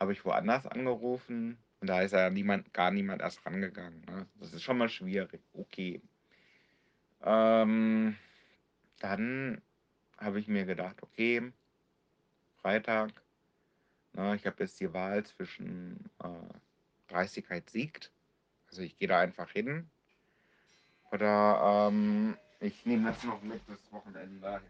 Habe 0.00 0.12
ich 0.12 0.24
woanders 0.24 0.66
angerufen 0.66 1.58
und 1.80 1.88
da 1.88 2.00
ist 2.00 2.12
ja 2.12 2.30
niemand, 2.30 2.72
gar 2.72 2.90
niemand 2.90 3.20
erst 3.20 3.44
rangegangen. 3.44 4.02
Ne? 4.06 4.26
Das 4.36 4.54
ist 4.54 4.62
schon 4.62 4.78
mal 4.78 4.88
schwierig. 4.88 5.42
Okay. 5.72 6.02
Ähm, 7.22 8.14
dann 9.00 9.62
habe 10.18 10.38
ich 10.38 10.46
mir 10.48 10.66
gedacht, 10.66 11.02
okay, 11.02 11.50
Freitag, 12.60 13.10
ne, 14.12 14.36
ich 14.36 14.46
habe 14.46 14.62
jetzt 14.62 14.78
die 14.80 14.92
Wahl 14.92 15.24
zwischen 15.24 16.10
äh, 16.22 16.28
Dreistigkeit 17.08 17.70
siegt. 17.70 18.12
Also 18.68 18.82
ich 18.82 18.98
gehe 18.98 19.08
da 19.08 19.20
einfach 19.20 19.48
hin. 19.50 19.88
Oder 21.10 21.88
ähm, 21.88 22.36
ich 22.60 22.84
nehme 22.84 23.10
das 23.10 23.24
noch 23.24 23.40
mit 23.40 23.62
das 23.66 23.90
Wochenende 23.92 24.60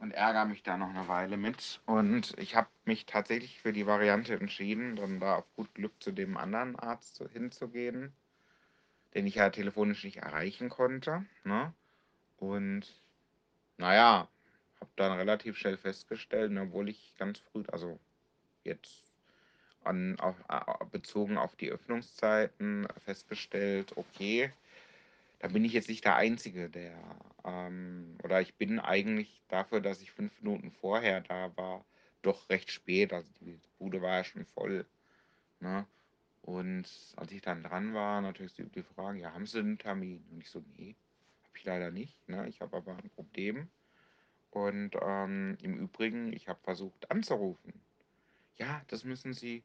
und 0.00 0.12
ärgere 0.12 0.44
mich 0.44 0.62
da 0.62 0.76
noch 0.76 0.90
eine 0.90 1.08
Weile 1.08 1.38
mit. 1.38 1.80
Und 1.86 2.38
ich 2.38 2.56
habe 2.56 2.68
mich 2.84 3.06
tatsächlich 3.06 3.58
für 3.58 3.72
die 3.72 3.86
Variante 3.86 4.34
entschieden, 4.34 4.96
dann 4.96 5.18
da 5.18 5.36
auf 5.36 5.54
gut 5.56 5.74
Glück 5.74 6.02
zu 6.02 6.12
dem 6.12 6.36
anderen 6.36 6.76
Arzt 6.76 7.24
hinzugehen, 7.32 8.14
den 9.14 9.26
ich 9.26 9.36
ja 9.36 9.50
telefonisch 9.50 10.04
nicht 10.04 10.18
erreichen 10.18 10.68
konnte. 10.68 11.24
Ne? 11.44 11.72
Und 12.38 12.86
naja, 13.76 14.28
habe 14.80 14.90
dann 14.96 15.12
relativ 15.12 15.56
schnell 15.56 15.76
festgestellt, 15.76 16.52
obwohl 16.58 16.88
ich 16.88 17.14
ganz 17.18 17.38
früh, 17.38 17.64
also 17.68 17.98
jetzt 18.64 19.04
an, 19.84 20.18
auf, 20.20 20.36
bezogen 20.90 21.38
auf 21.38 21.56
die 21.56 21.70
Öffnungszeiten 21.70 22.86
festgestellt, 23.04 23.92
okay, 23.96 24.52
da 25.40 25.48
bin 25.48 25.64
ich 25.64 25.72
jetzt 25.72 25.88
nicht 25.88 26.04
der 26.04 26.16
Einzige, 26.16 26.68
der, 26.68 26.92
ähm, 27.44 28.18
oder 28.22 28.40
ich 28.42 28.54
bin 28.54 28.78
eigentlich 28.78 29.40
dafür, 29.48 29.80
dass 29.80 30.02
ich 30.02 30.12
fünf 30.12 30.32
Minuten 30.40 30.70
vorher 30.70 31.22
da 31.22 31.56
war, 31.56 31.84
doch 32.22 32.48
recht 32.50 32.70
spät. 32.70 33.12
Also 33.12 33.30
die 33.40 33.58
Bude 33.78 34.02
war 34.02 34.18
ja 34.18 34.24
schon 34.24 34.44
voll. 34.44 34.84
Ne? 35.60 35.86
Und 36.50 36.84
als 37.16 37.30
ich 37.30 37.42
dann 37.42 37.62
dran 37.62 37.94
war, 37.94 38.20
natürlich 38.20 38.54
die 38.54 38.82
Frage, 38.82 39.20
ja, 39.20 39.32
haben 39.32 39.46
Sie 39.46 39.60
einen 39.60 39.78
Termin? 39.78 40.24
Und 40.30 40.40
ich 40.40 40.50
so, 40.50 40.64
nee, 40.76 40.96
habe 41.44 41.56
ich 41.56 41.64
leider 41.64 41.92
nicht. 41.92 42.28
Ne? 42.28 42.48
Ich 42.48 42.60
habe 42.60 42.76
aber 42.76 42.96
ein 42.96 43.10
Problem. 43.10 43.70
Und 44.50 44.96
ähm, 45.00 45.56
im 45.62 45.78
Übrigen, 45.78 46.32
ich 46.32 46.48
habe 46.48 46.58
versucht 46.62 47.08
anzurufen. 47.10 47.72
Ja, 48.56 48.82
das 48.88 49.04
müssen 49.04 49.32
Sie 49.32 49.62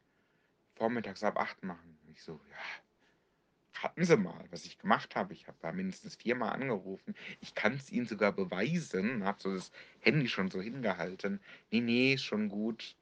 vormittags 0.76 1.24
ab 1.24 1.38
8 1.38 1.64
machen. 1.64 1.98
Und 2.04 2.12
ich 2.12 2.22
so, 2.22 2.40
ja, 2.50 3.82
raten 3.82 4.04
Sie 4.04 4.16
mal, 4.16 4.46
was 4.50 4.64
ich 4.64 4.78
gemacht 4.78 5.16
habe. 5.16 5.34
Ich 5.34 5.48
habe 5.48 5.58
da 5.60 5.72
mindestens 5.72 6.14
viermal 6.14 6.52
angerufen. 6.52 7.16
Ich 7.40 7.56
kann 7.56 7.74
es 7.74 7.90
Ihnen 7.90 8.06
sogar 8.06 8.30
beweisen. 8.30 9.24
Habe 9.24 9.42
so 9.42 9.52
das 9.52 9.72
Handy 9.98 10.28
schon 10.28 10.52
so 10.52 10.62
hingehalten. 10.62 11.40
Nee, 11.72 11.80
nee, 11.80 12.14
ist 12.14 12.22
schon 12.22 12.48
gut. 12.48 12.96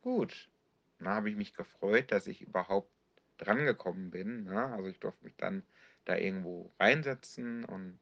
Gut. 0.00 0.48
Dann 0.98 1.08
habe 1.08 1.30
ich 1.30 1.36
mich 1.36 1.54
gefreut, 1.54 2.12
dass 2.12 2.26
ich 2.26 2.42
überhaupt 2.42 2.90
drangekommen 3.38 4.10
bin. 4.10 4.44
Ne? 4.44 4.66
Also 4.66 4.88
ich 4.88 5.00
durfte 5.00 5.24
mich 5.24 5.36
dann 5.36 5.62
da 6.04 6.16
irgendwo 6.16 6.72
reinsetzen 6.78 7.64
und 7.64 7.98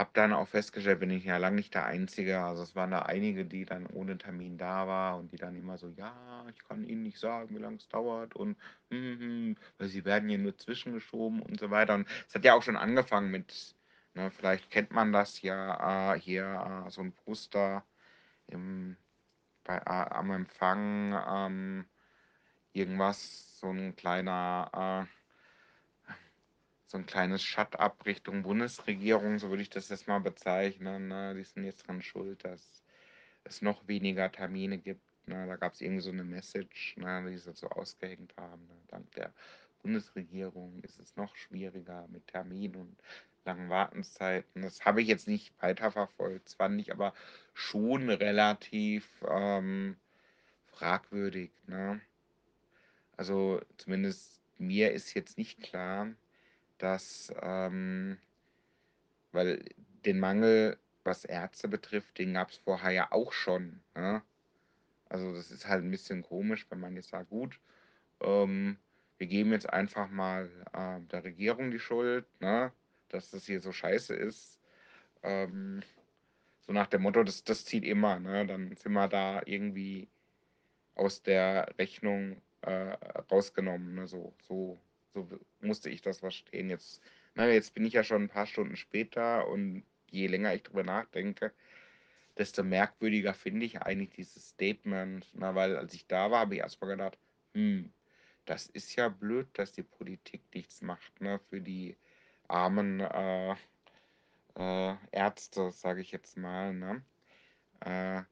habe 0.00 0.10
dann 0.14 0.32
auch 0.32 0.48
festgestellt, 0.48 1.00
bin 1.00 1.10
ich 1.10 1.24
ja 1.24 1.36
lange 1.36 1.56
nicht 1.56 1.74
der 1.74 1.84
Einzige. 1.84 2.40
Also 2.40 2.62
es 2.62 2.74
waren 2.74 2.90
da 2.90 3.00
einige, 3.00 3.44
die 3.44 3.66
dann 3.66 3.86
ohne 3.86 4.16
Termin 4.16 4.56
da 4.56 4.86
waren 4.88 5.20
und 5.20 5.32
die 5.32 5.36
dann 5.36 5.56
immer 5.56 5.76
so, 5.78 5.88
ja, 5.90 6.46
ich 6.54 6.64
kann 6.64 6.84
Ihnen 6.84 7.02
nicht 7.02 7.18
sagen, 7.18 7.54
wie 7.54 7.60
lange 7.60 7.76
es 7.76 7.88
dauert 7.88 8.34
und 8.34 8.56
hm, 8.90 9.20
hm, 9.20 9.56
weil 9.78 9.88
sie 9.88 10.04
werden 10.06 10.28
hier 10.28 10.38
nur 10.38 10.56
zwischengeschoben 10.56 11.42
und 11.42 11.60
so 11.60 11.70
weiter. 11.70 11.94
Und 11.94 12.08
es 12.26 12.34
hat 12.34 12.44
ja 12.44 12.54
auch 12.54 12.62
schon 12.62 12.76
angefangen 12.76 13.30
mit, 13.30 13.76
ne, 14.14 14.30
vielleicht 14.30 14.70
kennt 14.70 14.90
man 14.92 15.12
das 15.12 15.42
ja, 15.42 16.14
äh, 16.14 16.18
hier 16.18 16.84
äh, 16.86 16.90
so 16.90 17.02
ein 17.02 17.12
Poster 17.12 17.84
im, 18.46 18.96
bei, 19.70 19.76
äh, 19.78 20.14
am 20.14 20.30
Empfang, 20.32 21.14
ähm, 21.28 21.84
irgendwas, 22.72 23.58
so 23.60 23.68
ein 23.68 23.94
kleiner 23.94 25.06
äh, 25.06 26.12
so 26.86 26.98
ein 26.98 27.06
kleines 27.06 27.40
Shut-up 27.44 28.04
Richtung 28.04 28.42
Bundesregierung, 28.42 29.38
so 29.38 29.48
würde 29.48 29.62
ich 29.62 29.70
das 29.70 29.90
jetzt 29.90 30.08
mal 30.08 30.18
bezeichnen. 30.18 31.06
Ne? 31.06 31.36
Die 31.36 31.44
sind 31.44 31.62
jetzt 31.62 31.86
dran 31.86 32.02
schuld, 32.02 32.44
dass 32.44 32.82
es 33.44 33.62
noch 33.62 33.86
weniger 33.86 34.32
Termine 34.32 34.76
gibt. 34.76 35.04
Ne? 35.28 35.46
Da 35.46 35.54
gab 35.54 35.74
es 35.74 35.80
irgendwie 35.80 36.02
so 36.02 36.10
eine 36.10 36.24
Message, 36.24 36.96
ne, 36.96 37.24
die 37.30 37.38
sie 37.38 37.52
so 37.52 37.68
ausgehängt 37.68 38.36
haben. 38.36 38.66
Ne? 38.66 38.74
Dank 38.88 39.08
der 39.12 39.32
Bundesregierung 39.82 40.80
ist 40.82 40.98
es 40.98 41.14
noch 41.14 41.36
schwieriger 41.36 42.08
mit 42.08 42.26
Terminen 42.26 42.74
und 42.74 42.96
langen 43.44 43.70
Wartenszeiten. 43.70 44.62
Das 44.62 44.84
habe 44.84 45.02
ich 45.02 45.08
jetzt 45.08 45.28
nicht 45.28 45.52
weiterverfolgt. 45.60 46.48
Zwar 46.48 46.68
nicht, 46.68 46.92
aber 46.92 47.14
schon 47.54 48.08
relativ 48.10 49.08
ähm, 49.28 49.96
fragwürdig. 50.66 51.50
Ne? 51.66 52.00
Also 53.16 53.60
zumindest 53.76 54.40
mir 54.58 54.92
ist 54.92 55.14
jetzt 55.14 55.38
nicht 55.38 55.62
klar, 55.62 56.08
dass, 56.78 57.32
ähm, 57.42 58.18
weil 59.32 59.64
den 60.04 60.18
Mangel, 60.18 60.78
was 61.04 61.24
Ärzte 61.24 61.68
betrifft, 61.68 62.18
den 62.18 62.34
gab 62.34 62.50
es 62.50 62.58
vorher 62.58 62.92
ja 62.92 63.12
auch 63.12 63.32
schon. 63.32 63.80
Ne? 63.94 64.22
Also 65.08 65.34
das 65.34 65.50
ist 65.50 65.66
halt 65.66 65.82
ein 65.84 65.90
bisschen 65.90 66.22
komisch, 66.22 66.66
wenn 66.70 66.80
man 66.80 66.94
jetzt 66.94 67.08
sagt, 67.08 67.30
gut, 67.30 67.58
ähm, 68.20 68.78
wir 69.18 69.26
geben 69.26 69.52
jetzt 69.52 69.68
einfach 69.68 70.08
mal 70.08 70.50
äh, 70.72 71.00
der 71.10 71.24
Regierung 71.24 71.70
die 71.70 71.78
Schuld, 71.78 72.24
ne? 72.40 72.72
Dass 73.12 73.30
das 73.30 73.46
hier 73.46 73.60
so 73.60 73.72
scheiße 73.72 74.14
ist. 74.14 74.58
Ähm, 75.22 75.82
so 76.60 76.72
nach 76.72 76.86
dem 76.86 77.02
Motto, 77.02 77.22
das, 77.22 77.44
das 77.44 77.64
zieht 77.64 77.84
immer, 77.84 78.18
ne? 78.18 78.46
Dann 78.46 78.74
sind 78.76 78.92
wir 78.92 79.08
da 79.08 79.42
irgendwie 79.44 80.08
aus 80.94 81.22
der 81.22 81.74
Rechnung 81.78 82.40
äh, 82.62 82.96
rausgenommen. 83.30 83.94
Ne? 83.94 84.06
So, 84.06 84.34
so, 84.42 84.78
so 85.14 85.28
musste 85.60 85.90
ich 85.90 86.02
das 86.02 86.20
verstehen. 86.20 86.70
Jetzt, 86.70 87.02
na, 87.34 87.48
jetzt 87.48 87.74
bin 87.74 87.84
ich 87.84 87.94
ja 87.94 88.04
schon 88.04 88.22
ein 88.22 88.28
paar 88.28 88.46
Stunden 88.46 88.76
später 88.76 89.48
und 89.48 89.84
je 90.10 90.26
länger 90.26 90.54
ich 90.54 90.62
drüber 90.62 90.82
nachdenke, 90.82 91.52
desto 92.36 92.62
merkwürdiger 92.62 93.34
finde 93.34 93.66
ich 93.66 93.82
eigentlich 93.82 94.10
dieses 94.10 94.50
Statement. 94.50 95.28
Na, 95.32 95.54
weil 95.54 95.76
als 95.76 95.94
ich 95.94 96.06
da 96.06 96.30
war, 96.30 96.40
habe 96.40 96.54
ich 96.54 96.60
erstmal 96.60 96.90
gedacht, 96.90 97.18
hm, 97.54 97.92
das 98.44 98.66
ist 98.66 98.96
ja 98.96 99.08
blöd, 99.08 99.48
dass 99.54 99.72
die 99.72 99.82
Politik 99.82 100.42
nichts 100.54 100.82
macht 100.82 101.20
ne, 101.20 101.38
für 101.48 101.60
die 101.60 101.96
armen 102.50 103.00
äh, 103.00 103.54
äh, 104.56 104.96
Ärzte, 105.12 105.72
sage 105.72 106.00
ich 106.00 106.10
jetzt 106.10 106.36
mal. 106.36 106.74
Ne? 106.74 107.02
Äh, 107.80 108.22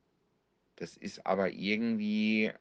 das 0.77 0.97
ist 0.97 1.27
aber 1.27 1.51
irgendwie 1.51 2.53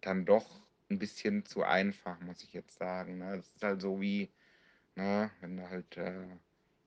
dann 0.00 0.24
doch 0.24 0.60
ein 0.90 0.98
bisschen 0.98 1.44
zu 1.44 1.62
einfach, 1.62 2.20
muss 2.20 2.42
ich 2.42 2.52
jetzt 2.52 2.78
sagen. 2.78 3.18
Ne? 3.18 3.36
Das 3.36 3.48
ist 3.54 3.62
halt 3.62 3.80
so 3.80 4.00
wie, 4.00 4.30
ne, 4.94 5.30
wenn 5.40 5.56
da 5.56 5.68
halt 5.68 5.96
äh, 5.96 6.26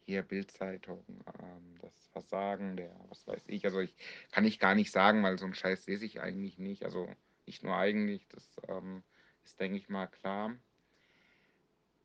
hier 0.05 0.23
Bildzeitung, 0.23 1.03
ähm, 1.39 1.75
das 1.81 2.07
Versagen 2.11 2.77
der, 2.77 2.95
was 3.09 3.27
weiß 3.27 3.43
ich, 3.47 3.65
also 3.65 3.79
ich 3.79 3.95
kann 4.31 4.45
ich 4.45 4.59
gar 4.59 4.75
nicht 4.75 4.91
sagen, 4.91 5.21
weil 5.23 5.37
so 5.37 5.45
einen 5.45 5.53
Scheiß 5.53 5.85
lese 5.87 6.05
ich 6.05 6.21
eigentlich 6.21 6.57
nicht. 6.57 6.83
Also 6.83 7.13
nicht 7.45 7.63
nur 7.63 7.75
eigentlich, 7.75 8.27
das 8.29 8.43
ähm, 8.67 9.03
ist, 9.43 9.59
denke 9.59 9.77
ich 9.77 9.89
mal, 9.89 10.07
klar. 10.07 10.55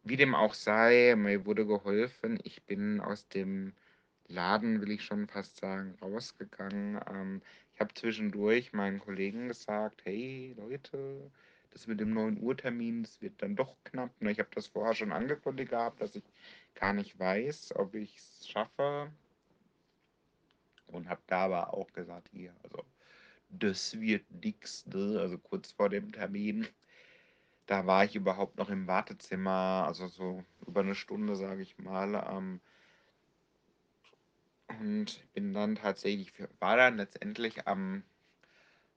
Wie 0.05 0.17
dem 0.17 0.35
auch 0.35 0.53
sei, 0.53 1.15
mir 1.17 1.47
wurde 1.47 1.67
geholfen. 1.67 2.39
Ich 2.45 2.63
bin 2.65 3.01
aus 3.01 3.27
dem 3.29 3.73
Laden, 4.27 4.83
will 4.83 4.91
ich 4.91 5.03
schon 5.03 5.27
fast 5.27 5.57
sagen, 5.57 5.97
rausgegangen. 6.03 7.01
Ähm, 7.11 7.41
ich 7.73 7.81
habe 7.81 7.95
zwischendurch 7.95 8.75
meinen 8.75 9.01
Kollegen 9.01 9.49
gesagt, 9.49 10.05
hey 10.05 10.55
Leute, 10.59 11.31
das 11.71 11.87
mit 11.87 12.01
dem 12.01 12.13
9 12.13 12.39
Uhr 12.41 12.55
Termin, 12.55 13.03
das 13.03 13.23
wird 13.23 13.41
dann 13.41 13.57
doch 13.57 13.77
knapp. 13.85 14.11
Ne? 14.21 14.31
Ich 14.31 14.39
habe 14.39 14.51
das 14.55 14.67
vorher 14.67 14.95
schon 14.95 15.11
angekündigt 15.11 15.71
gehabt, 15.71 16.03
dass 16.03 16.15
ich 16.15 16.25
gar 16.75 16.93
nicht 16.93 17.19
weiß, 17.19 17.75
ob 17.77 17.95
ich 17.95 18.17
es 18.19 18.47
schaffe. 18.47 19.11
Und 20.89 21.09
habe 21.09 21.23
da 21.27 21.47
aber 21.47 21.73
auch 21.73 21.91
gesagt, 21.93 22.29
hier, 22.31 22.55
also 22.63 22.85
das 23.49 23.99
wird 23.99 24.25
nix, 24.31 24.87
ne? 24.87 25.19
Also 25.19 25.39
kurz 25.39 25.73
vor 25.73 25.89
dem 25.89 26.13
Termin. 26.13 26.69
Da 27.67 27.87
war 27.87 28.05
ich 28.05 28.15
überhaupt 28.15 28.59
noch 28.59 28.69
im 28.69 28.87
Wartezimmer, 28.87 29.85
also 29.87 30.07
so 30.09 30.45
über 30.67 30.81
eine 30.81 30.95
Stunde, 30.95 31.35
sage 31.37 31.63
ich 31.63 31.79
mal. 31.79 32.15
Ähm, 32.31 32.61
und 34.69 35.33
bin 35.33 35.55
dann 35.55 35.77
tatsächlich, 35.77 36.33
war 36.59 36.77
dann 36.77 36.97
letztendlich 36.97 37.67
am 37.67 38.03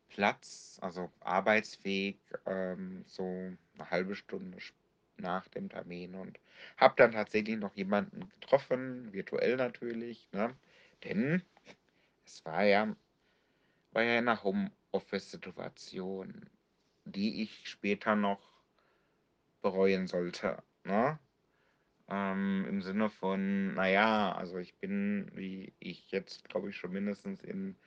Platz, 0.09 0.79
also 0.81 1.11
arbeitsfähig, 1.19 2.17
ähm, 2.45 3.03
so 3.05 3.23
eine 3.23 3.89
halbe 3.89 4.15
Stunde 4.15 4.57
nach 5.17 5.47
dem 5.47 5.69
Termin 5.69 6.15
und 6.15 6.39
habe 6.77 6.95
dann 6.97 7.11
tatsächlich 7.11 7.57
noch 7.57 7.75
jemanden 7.75 8.29
getroffen, 8.39 9.13
virtuell 9.13 9.57
natürlich, 9.57 10.27
ne? 10.31 10.55
Denn 11.03 11.43
es 12.25 12.43
war 12.45 12.63
ja, 12.63 12.95
war 13.91 14.03
ja 14.03 14.19
in 14.19 14.25
der 14.25 14.43
Home, 14.43 14.71
Office-Situation, 14.91 16.49
die 17.05 17.43
ich 17.43 17.69
später 17.69 18.15
noch 18.15 18.46
bereuen 19.61 20.07
sollte, 20.07 20.63
ne? 20.83 21.19
Ähm, 22.09 22.65
im 22.69 22.81
Sinne 22.83 23.09
von, 23.09 23.75
na 23.75 23.87
ja, 23.89 24.33
also 24.35 24.57
ich 24.59 24.77
bin, 24.79 25.31
wie 25.35 25.75
ich 25.79 26.11
jetzt, 26.11 26.49
glaube 26.49 26.69
ich, 26.71 26.77
schon 26.77 26.93
mindestens 26.93 27.43
in 27.43 27.77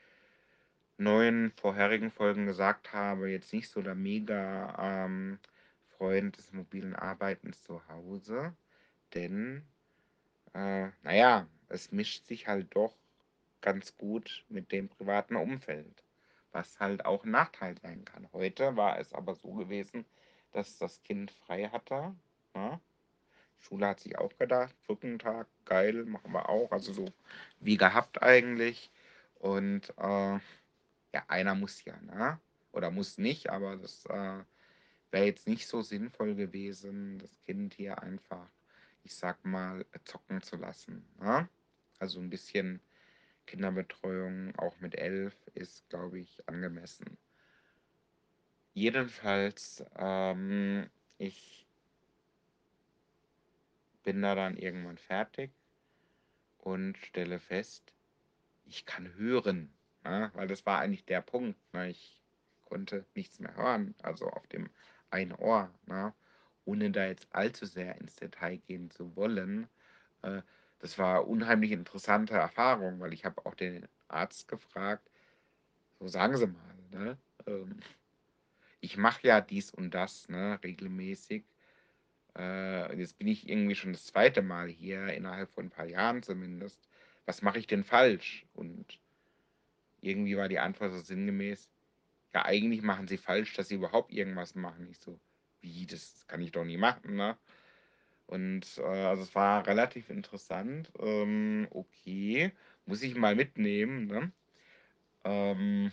9 0.99 1.51
vorherigen 1.57 2.11
Folgen 2.11 2.47
gesagt 2.47 2.93
habe, 2.93 3.31
jetzt 3.31 3.53
nicht 3.53 3.69
so 3.71 3.83
der 3.83 3.95
mega, 3.95 5.05
ähm, 5.07 5.39
Freund 5.87 6.37
des 6.39 6.53
mobilen 6.53 6.95
Arbeitens 6.95 7.63
zu 7.65 7.87
Hause, 7.89 8.57
denn, 9.15 9.67
äh, 10.55 10.91
na 11.03 11.15
ja, 11.15 11.49
es 11.69 11.93
mischt 11.93 12.27
sich 12.27 12.49
halt 12.49 12.77
doch 12.77 12.97
ganz 13.63 13.97
gut 13.97 14.45
mit 14.49 14.73
dem 14.73 14.89
privaten 14.91 15.37
Umfeld, 15.37 16.05
was 16.53 16.81
halt 16.81 17.05
auch 17.07 17.25
'n 17.25 17.31
Nachteil 17.33 17.79
sein 17.79 18.05
kann. 18.05 18.29
Heute 18.33 18.77
war 18.77 18.99
es 19.01 19.13
aber 19.15 19.35
so 19.37 19.55
gewesen, 19.55 20.07
dass 20.53 20.79
das 20.79 21.03
Kind 21.03 21.31
frei 21.33 21.69
hatte, 21.69 22.15
ne? 22.55 22.81
Schule 23.61 23.89
hat 23.89 24.01
sich 24.01 24.19
auch 24.19 24.37
gedacht: 24.39 24.75
„Brückentag, 24.87 25.49
geil, 25.67 26.05
machen 26.07 26.33
wir 26.33 26.49
auch.“ 26.49 26.73
Also 26.73 26.93
so 26.95 27.07
wie 27.61 27.77
gehabt 27.79 28.23
eigentlich. 28.23 28.91
Und, 29.37 29.91
äh, 29.99 30.41
ja, 31.15 31.25
einer 31.29 31.55
muss 31.55 31.85
ja, 31.85 31.97
ne? 32.03 32.41
Oder 32.73 32.91
muss 32.91 33.19
nicht, 33.19 33.51
aber 33.51 33.77
das, 33.77 34.05
äh, 34.07 34.45
wäre 35.13 35.27
jetzt 35.27 35.49
nicht 35.49 35.69
so 35.69 35.83
sinnvoll 35.83 36.35
gewesen, 36.35 37.19
das 37.19 37.41
Kind 37.47 37.75
hier 37.75 38.03
einfach, 38.03 38.49
ich 39.05 39.15
sage 39.17 39.39
mal, 39.49 39.87
zocken 40.05 40.43
zu 40.43 40.57
lassen, 40.57 41.07
ne? 41.21 41.49
Also 42.01 42.21
'n 42.21 42.31
bisschen 42.31 42.81
Kinderbetreuung, 43.47 44.57
auch 44.59 44.79
mit 44.81 44.97
11, 44.97 45.37
ist, 45.55 45.89
glaube 45.91 46.21
ich, 46.21 46.49
angemessen. 46.49 47.19
Jedenfalls, 48.75 49.85
ähm, 49.97 50.91
ich 51.19 51.67
bin 54.03 54.21
da 54.21 54.35
dann 54.35 54.59
irgendwann 54.59 54.99
fertig 54.99 55.53
und 56.59 56.97
stelle 56.99 57.39
fest, 57.39 57.93
ich 58.67 58.87
kann 58.87 59.15
hören, 59.15 59.73
ne? 60.05 60.31
Weil 60.35 60.49
das 60.49 60.67
war 60.67 60.81
eigentlich 60.81 61.05
der 61.07 61.23
Punkt, 61.23 61.59
ne? 61.75 61.91
Ich 61.91 62.19
konnte 62.65 63.07
nichts 63.15 63.41
mehr 63.41 63.57
hören, 63.57 63.95
also 64.03 64.27
auf 64.29 64.47
dem 64.49 64.71
einen 65.11 65.33
Ohr, 65.35 65.73
ne? 65.87 66.15
Ohne 66.65 66.91
da 66.91 67.07
jetzt 67.07 67.29
allzu 67.35 67.67
sehr 67.67 67.97
ins 68.01 68.17
Detail 68.17 68.59
gehen 68.59 68.91
zu 68.91 69.17
wollen, 69.17 69.69
äh, 70.23 70.43
das 70.81 70.99
war 70.99 71.29
unheimlich 71.29 71.73
interessante 71.73 72.35
Erfahrung, 72.35 73.01
weil 73.01 73.13
ich 73.15 73.25
habe 73.25 73.45
auch 73.47 73.55
den 73.55 73.89
Arzt 74.09 74.49
gefragt: 74.49 75.11
„So, 76.01 76.09
sagen 76.09 76.37
Sie 76.37 76.47
mal, 76.49 76.77
ne, 76.91 77.19
ähm, 77.47 77.81
ich 78.81 78.97
mache 78.97 79.27
ja 79.29 79.41
dies 79.41 79.71
und 79.73 79.93
das, 79.95 80.29
ne, 80.29 80.61
regelmäßig. 80.65 81.45
Äh, 82.39 82.97
jetzt 82.99 83.19
bin 83.19 83.29
ich 83.29 83.49
irgendwie 83.49 83.75
schon 83.77 83.93
das 83.95 84.07
2. 84.07 84.43
Mal 84.43 84.69
hier 84.69 85.09
innerhalb 85.15 85.51
von 85.53 85.67
'n 85.67 85.71
paar 85.71 85.87
Jahren 85.87 86.23
zumindest. 86.23 86.89
Was 87.27 87.43
mache 87.43 87.59
ich 87.61 87.67
denn 87.69 87.85
falsch?“ 87.85 88.47
Und 88.55 88.99
irgendwie 90.03 90.37
war 90.37 90.49
die 90.49 90.59
Antwort 90.59 90.93
so 90.93 90.99
sinngemäß: 91.01 91.71
„Ja, 92.35 92.45
eigentlich 92.47 92.83
machen 92.83 93.09
Sie 93.09 93.19
falsch, 93.19 93.55
dass 93.55 93.69
Sie 93.69 93.77
überhaupt 93.77 94.13
irgendwas 94.13 94.55
machen.“ 94.55 94.89
Ich 94.91 94.99
so: 95.01 95.21
„Wie, 95.61 95.87
das 95.87 96.27
kann 96.29 96.43
ich 96.43 96.53
doch 96.53 96.65
nie 96.65 96.79
machen, 96.79 97.17
ne?“ 97.17 97.39
Und, 98.27 98.79
äh, 98.79 98.83
also 98.83 99.25
es 99.25 99.35
war 99.37 99.67
relativ 99.67 100.11
interessant. 100.11 100.93
Ähm, 101.01 101.69
okay, 101.73 102.53
muss 102.87 103.03
ich 103.03 103.17
mal 103.17 103.37
mitnehmen, 103.37 104.07
ne? 104.07 104.33
Ähm 105.25 105.93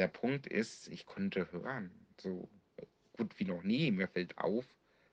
der 0.00 0.08
Punkt 0.08 0.48
ist, 0.48 0.88
ich 0.88 1.06
konnte 1.06 1.52
hören, 1.52 1.92
so 2.20 2.50
gut 3.18 3.38
wie 3.40 3.46
noch 3.46 3.62
nie. 3.64 3.92
Mir 3.92 4.08
fällt 4.08 4.38
auf, 4.38 4.66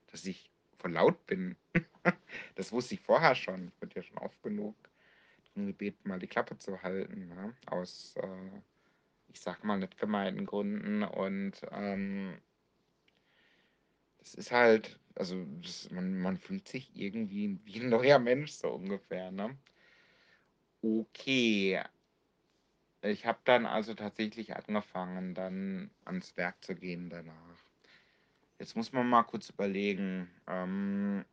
dass 0.08 0.26
ich 0.26 0.50
voll 0.78 0.92
laut 0.94 1.26
bin. 1.26 1.56
Das 2.56 2.72
wusste 2.72 2.94
ich 2.94 3.00
vorher 3.00 3.34
schon. 3.36 3.68
Ich 3.68 3.82
wurde 3.82 3.96
ja 3.96 4.02
schon 4.02 4.18
oft 4.18 4.42
genug 4.42 4.76
drum 5.54 5.66
gebeten, 5.66 6.08
mal 6.08 6.18
die 6.20 6.26
Klappe 6.28 6.58
zu 6.58 6.82
halten, 6.82 7.28
ne, 7.28 7.54
aus, 7.66 8.14
äh, 8.16 8.62
ich 9.28 9.40
sage 9.40 9.66
mal, 9.66 9.78
nicht 9.78 9.98
gemeinten 9.98 10.46
Gründen 10.46 11.04
und, 11.04 11.62
ähm 11.72 12.40
das 14.20 14.34
ist 14.34 14.50
halt 14.52 14.98
also 15.14 15.44
das 15.62 15.90
man 15.90 16.18
man 16.18 16.36
fühlt 16.38 16.68
sich 16.68 16.90
irgendwie 16.94 17.58
wie 17.64 17.80
'n 17.80 17.88
neuer 17.88 18.18
Mensch 18.18 18.52
so 18.52 18.70
ungefähr, 18.72 19.30
ne? 19.30 19.58
Okay. 20.84 21.82
Ich 23.10 23.26
habe 23.26 23.38
dann 23.44 23.66
also 23.66 23.94
tatsächlich 23.94 24.54
angefangen, 24.56 25.34
dann 25.34 25.90
ans 26.04 26.36
Werk 26.36 26.62
zu 26.64 26.74
gehen 26.74 27.10
danach. 27.10 27.56
Jetzt 28.58 28.76
muss 28.76 28.92
man 28.92 29.08
mal 29.08 29.22
kurz 29.24 29.50
überlegen, 29.50 30.30
ähm 30.48 31.24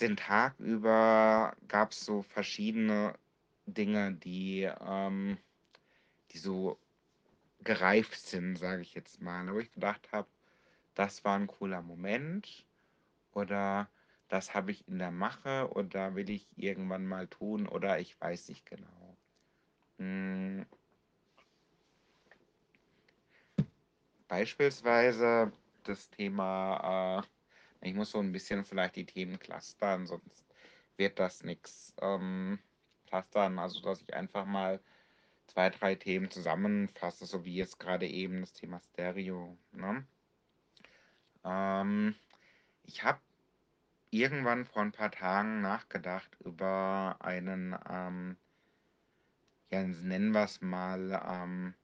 den 0.00 0.16
Tag 0.16 0.58
über 0.60 1.56
gab's 1.68 2.04
so 2.04 2.22
verschiedene 2.22 3.14
Dinge, 3.66 4.12
die, 4.14 4.62
ähm 4.80 5.38
die 6.32 6.38
so 6.38 6.78
gereift 7.60 8.20
sind, 8.20 8.56
sage 8.58 8.82
ich 8.82 8.94
jetzt 8.94 9.20
mal, 9.22 9.52
wo 9.54 9.58
ich 9.60 9.72
gedacht 9.72 10.12
habe: 10.12 10.28
„Das 10.94 11.24
war 11.24 11.36
'n 11.38 11.46
cooler 11.48 11.82
Moment“ 11.82 12.66
oder 13.32 13.90
„Das 14.28 14.54
habe 14.54 14.72
ich 14.72 14.88
in 14.88 14.98
der 14.98 15.12
Mache 15.12 15.70
oder 15.72 16.14
will 16.16 16.30
ich 16.30 16.48
irgendwann 16.58 17.06
mal 17.06 17.28
tun“ 17.28 17.68
oder 17.68 18.00
ich 18.00 18.20
weiß 18.20 18.48
nicht 18.50 18.66
genau. 18.66 18.95
Hm 19.98 20.66
beispielsweise 24.30 25.52
das 25.84 26.10
Thema, 26.10 27.22
äh 27.82 27.88
ich 27.88 27.94
muss 27.94 28.10
so 28.12 28.18
'n 28.20 28.32
bisschen 28.32 28.64
vielleicht 28.64 28.96
die 28.96 29.06
Themen 29.06 29.38
clustern, 29.38 30.06
sonst 30.06 30.46
wird 30.96 31.18
das 31.20 31.44
nix. 31.44 31.94
Ähm, 32.00 32.58
clustern, 33.06 33.58
also 33.58 33.80
dass 33.82 34.02
ich 34.02 34.14
einfach 34.14 34.46
mal 34.46 34.80
2, 35.46 35.70
3 35.70 35.94
Themen 35.96 36.30
zusammenfasse, 36.30 37.26
so 37.26 37.44
wie 37.44 37.56
jetzt 37.56 37.78
grade 37.80 38.06
eben 38.08 38.40
das 38.42 38.52
Thema 38.54 38.80
Stereo, 38.80 39.58
ne? 39.72 40.06
Ähm, 41.44 42.14
ich 42.84 43.02
habe 43.04 43.20
irgendwann 44.10 44.66
vor 44.66 44.82
'n 44.82 44.92
paar 44.92 45.10
Tagen 45.12 45.60
nachgedacht 45.62 46.36
über 46.40 47.16
einen, 47.20 47.76
ähm 47.88 48.38
ja, 49.70 49.82
nennen 49.82 50.32
wir's 50.32 50.60
mal, 50.60 51.22
ähm, 51.26 51.74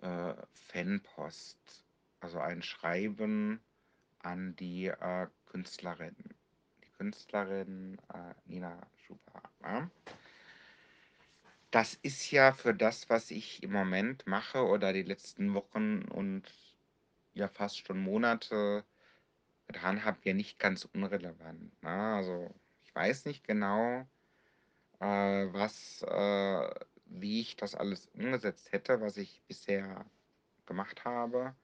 äh, 0.00 0.34
Fanpost, 0.52 1.84
also 2.20 2.38
ein 2.38 2.62
Schreiben 2.62 3.60
an 4.20 4.54
die, 4.56 4.86
äh, 4.86 5.26
Künstlerin. 5.46 6.16
Die 6.82 6.90
Künstlerin, 6.90 7.98
äh, 8.12 8.34
Nina 8.46 8.80
Chuba, 8.96 9.42
ne? 9.60 9.90
Das 11.70 11.94
ist 12.02 12.30
ja 12.30 12.52
für 12.52 12.72
das, 12.72 13.10
was 13.10 13.30
ich 13.32 13.62
im 13.62 13.72
Moment 13.72 14.26
mache 14.26 14.64
oder 14.64 14.92
die 14.92 15.02
letzten 15.02 15.54
Wochen 15.54 16.02
und 16.04 16.44
ja 17.34 17.48
fast 17.48 17.84
schon 17.84 18.00
Monate 18.00 18.84
getan 19.66 20.04
habe, 20.04 20.18
ja 20.22 20.34
nicht 20.34 20.58
ganz 20.58 20.84
unrelevant, 20.84 21.82
ne? 21.82 22.14
Also, 22.16 22.54
ich 22.84 22.94
weiß 22.94 23.24
nicht 23.24 23.44
genau, 23.44 24.06
äh, 25.04 25.52
was 25.52 26.02
äh, 26.02 26.70
wie 27.06 27.40
ich 27.40 27.56
das 27.56 27.74
alles 27.74 28.06
umgesetzt 28.14 28.72
hätte, 28.72 29.00
was 29.00 29.16
ich 29.18 29.42
bisher 29.48 30.04
gemacht 30.66 31.04
habe, 31.04 31.54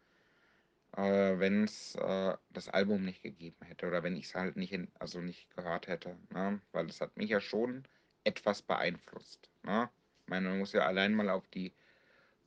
äh, 0.96 1.38
wenn's, 1.38 1.94
äh, 1.96 2.37
das 2.50 2.68
Album 2.68 3.05
nicht 3.05 3.22
gegeben 3.22 3.64
hätte 3.64 3.87
oder 3.87 4.03
wenn 4.03 4.16
ich's 4.16 4.35
halt 4.35 4.57
nicht 4.57 4.72
in 4.72 4.88
also 4.98 5.20
nicht 5.20 5.50
gehört 5.57 5.87
hätte, 5.88 6.16
ne? 6.31 6.61
Weil 6.72 6.87
das 6.87 7.00
hat 7.00 7.16
mich 7.16 7.31
ja 7.31 7.40
schon 7.40 7.85
etwas 8.24 8.62
beeinflusst, 8.62 9.50
ne? 9.62 9.90
Ich 10.22 10.29
meine, 10.29 10.48
man 10.50 10.59
muss 10.59 10.72
ja 10.72 10.87
allein 10.87 11.14
mal 11.14 11.31
auf 11.31 11.48
die 11.48 11.74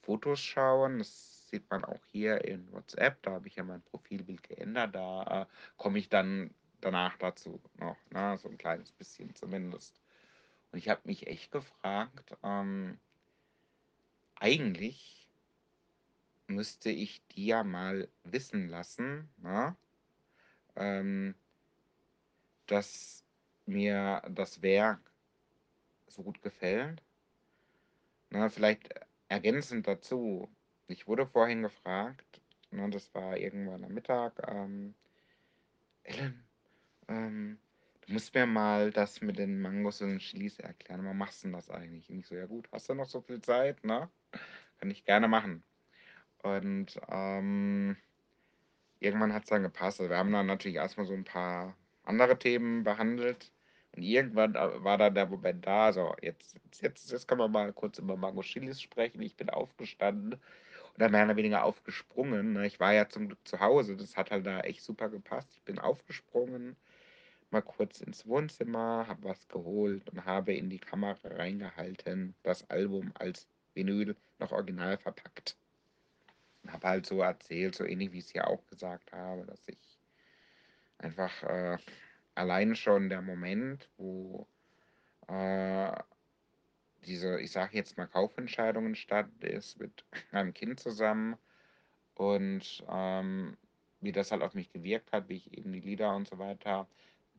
Fotos 0.02 0.42
schauen. 0.42 1.00
Das 1.00 1.50
sieht 1.50 1.70
man 1.72 1.86
auch 1.86 2.06
hier 2.08 2.46
in 2.46 2.72
WhatsApp. 2.74 3.22
Da 3.24 3.32
habe 3.34 3.48
ich 3.50 3.58
ja 3.58 3.64
mein 3.66 3.84
Profilbild 3.84 4.44
geändert. 4.44 4.96
Da, 4.96 5.44
äh, 5.44 5.48
komme 5.78 6.00
ich 6.00 6.10
dann 6.10 6.56
danach 6.82 7.18
dazu 7.18 7.62
noch, 7.76 7.98
ne, 8.12 8.38
so 8.40 8.50
'n 8.50 8.58
kleines 8.60 8.92
bisschen 8.94 9.36
zumindest. 9.36 10.03
Und 10.74 10.80
ich 10.80 10.90
habe 10.90 11.02
mich 11.06 11.28
echt 11.28 11.52
gefragt, 11.52 12.36
ähm 12.44 12.98
eigentlich 14.42 15.30
müsste 16.50 16.90
ich 16.90 17.26
die 17.28 17.46
ja 17.48 17.64
mal 17.64 18.10
wissen 18.24 18.68
lassen, 18.68 19.30
ne, 19.38 19.76
ähm 20.76 21.36
dass 22.68 23.24
mir 23.66 24.22
das 24.30 24.62
Werk 24.62 25.00
so 26.08 26.24
gut 26.24 26.42
gefällt. 26.42 27.02
Ne, 28.32 28.50
vielleicht 28.50 28.90
ergänzend 29.30 29.88
dazu. 29.88 30.50
Ich 30.88 31.08
wurde 31.08 31.26
vorhin 31.28 31.62
gefragt, 31.64 32.42
ne, 32.72 32.90
das 32.90 33.14
war 33.14 33.38
irgendwann 33.38 33.84
am 33.84 33.94
Mittag, 33.94 34.34
ähm: 34.48 34.96
„Ellen, 36.04 36.44
ähm, 37.08 37.60
Du 38.08 38.14
musst 38.14 38.34
mir 38.34 38.46
mal 38.46 38.92
das 38.92 39.22
mit 39.22 39.38
den 39.38 39.60
Mangos 39.62 40.02
und 40.02 40.10
den 40.10 40.20
Chilis 40.20 40.60
erklären. 40.60 41.04
Warum 41.04 41.18
machst 41.18 41.44
du 41.44 41.48
denn 41.48 41.54
das 41.54 41.70
eigentlich? 41.70 42.10
Und 42.10 42.20
ich 42.20 42.28
so: 42.28 42.36
„Ja 42.36 42.46
gut, 42.46 42.68
hast 42.72 42.90
du 42.90 42.94
noch 42.94 43.08
so 43.10 43.22
viel 43.22 43.42
Zeit, 43.42 43.84
ne? 43.84 44.10
Kann 44.80 44.92
ich 44.92 45.06
gerne 45.06 45.28
machen.“ 45.28 45.64
Und, 46.44 47.00
ähm 47.10 47.98
irgendwann 49.00 49.34
hat's 49.34 49.50
dann 49.50 49.64
gepasst. 49.64 50.00
Also, 50.00 50.10
wir 50.10 50.18
haben 50.18 50.32
dann 50.32 50.46
natürlich 50.48 50.78
erst 50.78 50.98
mal 50.98 51.06
so 51.06 51.14
'n 51.14 51.24
paar 51.24 51.76
andere 52.04 52.38
Themen 52.40 52.84
behandelt 52.84 53.52
und 53.96 54.02
irgendwann, 54.04 54.56
äh, 54.56 54.84
war 54.84 54.98
dann 54.98 55.14
der 55.16 55.28
Moment 55.28 55.66
da: 55.68 55.94
„So, 55.94 56.16
jetzt 56.22 56.56
jetzt 56.82 57.12
jetzt 57.12 57.28
können 57.28 57.42
wir 57.42 57.48
mal 57.48 57.72
kurz 57.74 58.00
über 58.00 58.16
Mango-Chilis 58.18 58.82
sprechen.“ 58.82 59.22
Ich 59.22 59.36
bin 59.38 59.50
aufgestanden 59.50 60.40
oder 60.96 61.10
mehr 61.10 61.26
oder 61.26 61.36
weniger 61.38 61.64
aufgesprungen, 61.66 62.54
ne? 62.54 62.68
Ich 62.68 62.80
war 62.80 62.94
ja 62.94 63.10
zum 63.10 63.28
Glück 63.28 63.48
zu 63.48 63.60
Hause, 63.60 63.98
das 63.98 64.18
hat 64.18 64.32
halt 64.32 64.46
da 64.48 64.62
echt 64.62 64.82
super 64.84 65.10
gepasst. 65.10 65.52
Ich 65.56 65.64
bin 65.64 65.80
aufgesprungen, 65.80 66.78
mal 67.54 67.62
kurz 67.62 68.02
ins 68.02 68.26
Wohnzimmer, 68.28 69.08
habe 69.08 69.24
was 69.24 69.48
geholt 69.48 70.10
und 70.10 70.26
habe 70.26 70.54
in 70.54 70.70
die 70.70 70.80
Kamera 70.80 71.18
reingehalten, 71.24 72.36
das 72.44 72.70
Album 72.70 73.12
als 73.16 73.48
Vinyl 73.74 74.16
noch 74.40 74.52
original 74.52 74.98
verpackt. 74.98 75.58
Und 76.64 76.74
habe 76.74 76.88
halt 76.88 77.06
so 77.06 77.22
erzählt, 77.22 77.76
so 77.76 77.86
ähnlich 77.86 78.12
wie 78.12 78.20
ich's 78.20 78.32
hier 78.32 78.48
auch 78.48 78.66
gesagt 78.68 79.12
habe, 79.12 79.46
dass 79.46 79.68
ich 79.68 80.00
einfach, 80.98 81.44
äh 81.44 81.78
allein 82.36 82.76
schon 82.76 83.10
der 83.10 83.22
Moment, 83.22 83.90
wo, 83.98 84.48
äh, 85.28 85.92
diese, 87.06 87.40
ich 87.40 87.52
sage 87.52 87.78
jetzt 87.78 87.98
mal, 87.98 88.08
Kaufentscheidung 88.08 88.88
entstanden 88.88 89.46
ist 89.46 89.80
mit 89.80 90.06
meinem 90.32 90.54
Kind 90.54 90.80
zusammen 90.80 91.38
und, 92.16 92.84
ähm, 92.90 93.58
wie 94.02 94.12
das 94.12 94.32
halt 94.32 94.42
auf 94.42 94.54
mich 94.54 94.72
gewirkt 94.72 95.12
hat, 95.12 95.30
wie 95.30 95.38
ich 95.38 95.58
eben 95.58 95.72
die 95.72 95.80
Lieder 95.80 96.14
und 96.16 96.28
so 96.28 96.38
weiter 96.38 96.88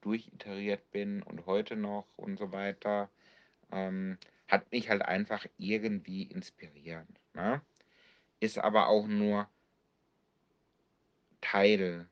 durchiteriert 0.04 0.90
bin 0.92 1.22
und 1.24 1.46
heute 1.46 1.76
noch 1.76 2.06
und 2.18 2.38
so 2.38 2.52
weiter, 2.52 3.10
ähm, 3.72 4.18
hat 4.48 4.70
mich 4.72 4.90
halt 4.90 5.02
einfach 5.02 5.46
irgendwie 5.58 6.24
inspiriert, 6.24 7.08
ne? 7.34 7.62
Ist 8.40 8.58
aber 8.58 8.88
auch 8.88 9.06
nur 9.08 9.48
Teil 11.42 12.08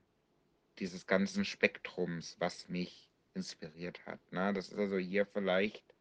dieses 0.78 1.06
ganzen 1.06 1.44
Spektrums, 1.44 2.36
was 2.40 2.68
mich 2.68 3.10
inspiriert 3.34 4.06
hat, 4.06 4.20
ne? 4.32 4.52
Das 4.54 4.68
ist 4.70 4.78
also 4.78 4.98
hier 4.98 5.26
vielleicht 5.26 5.94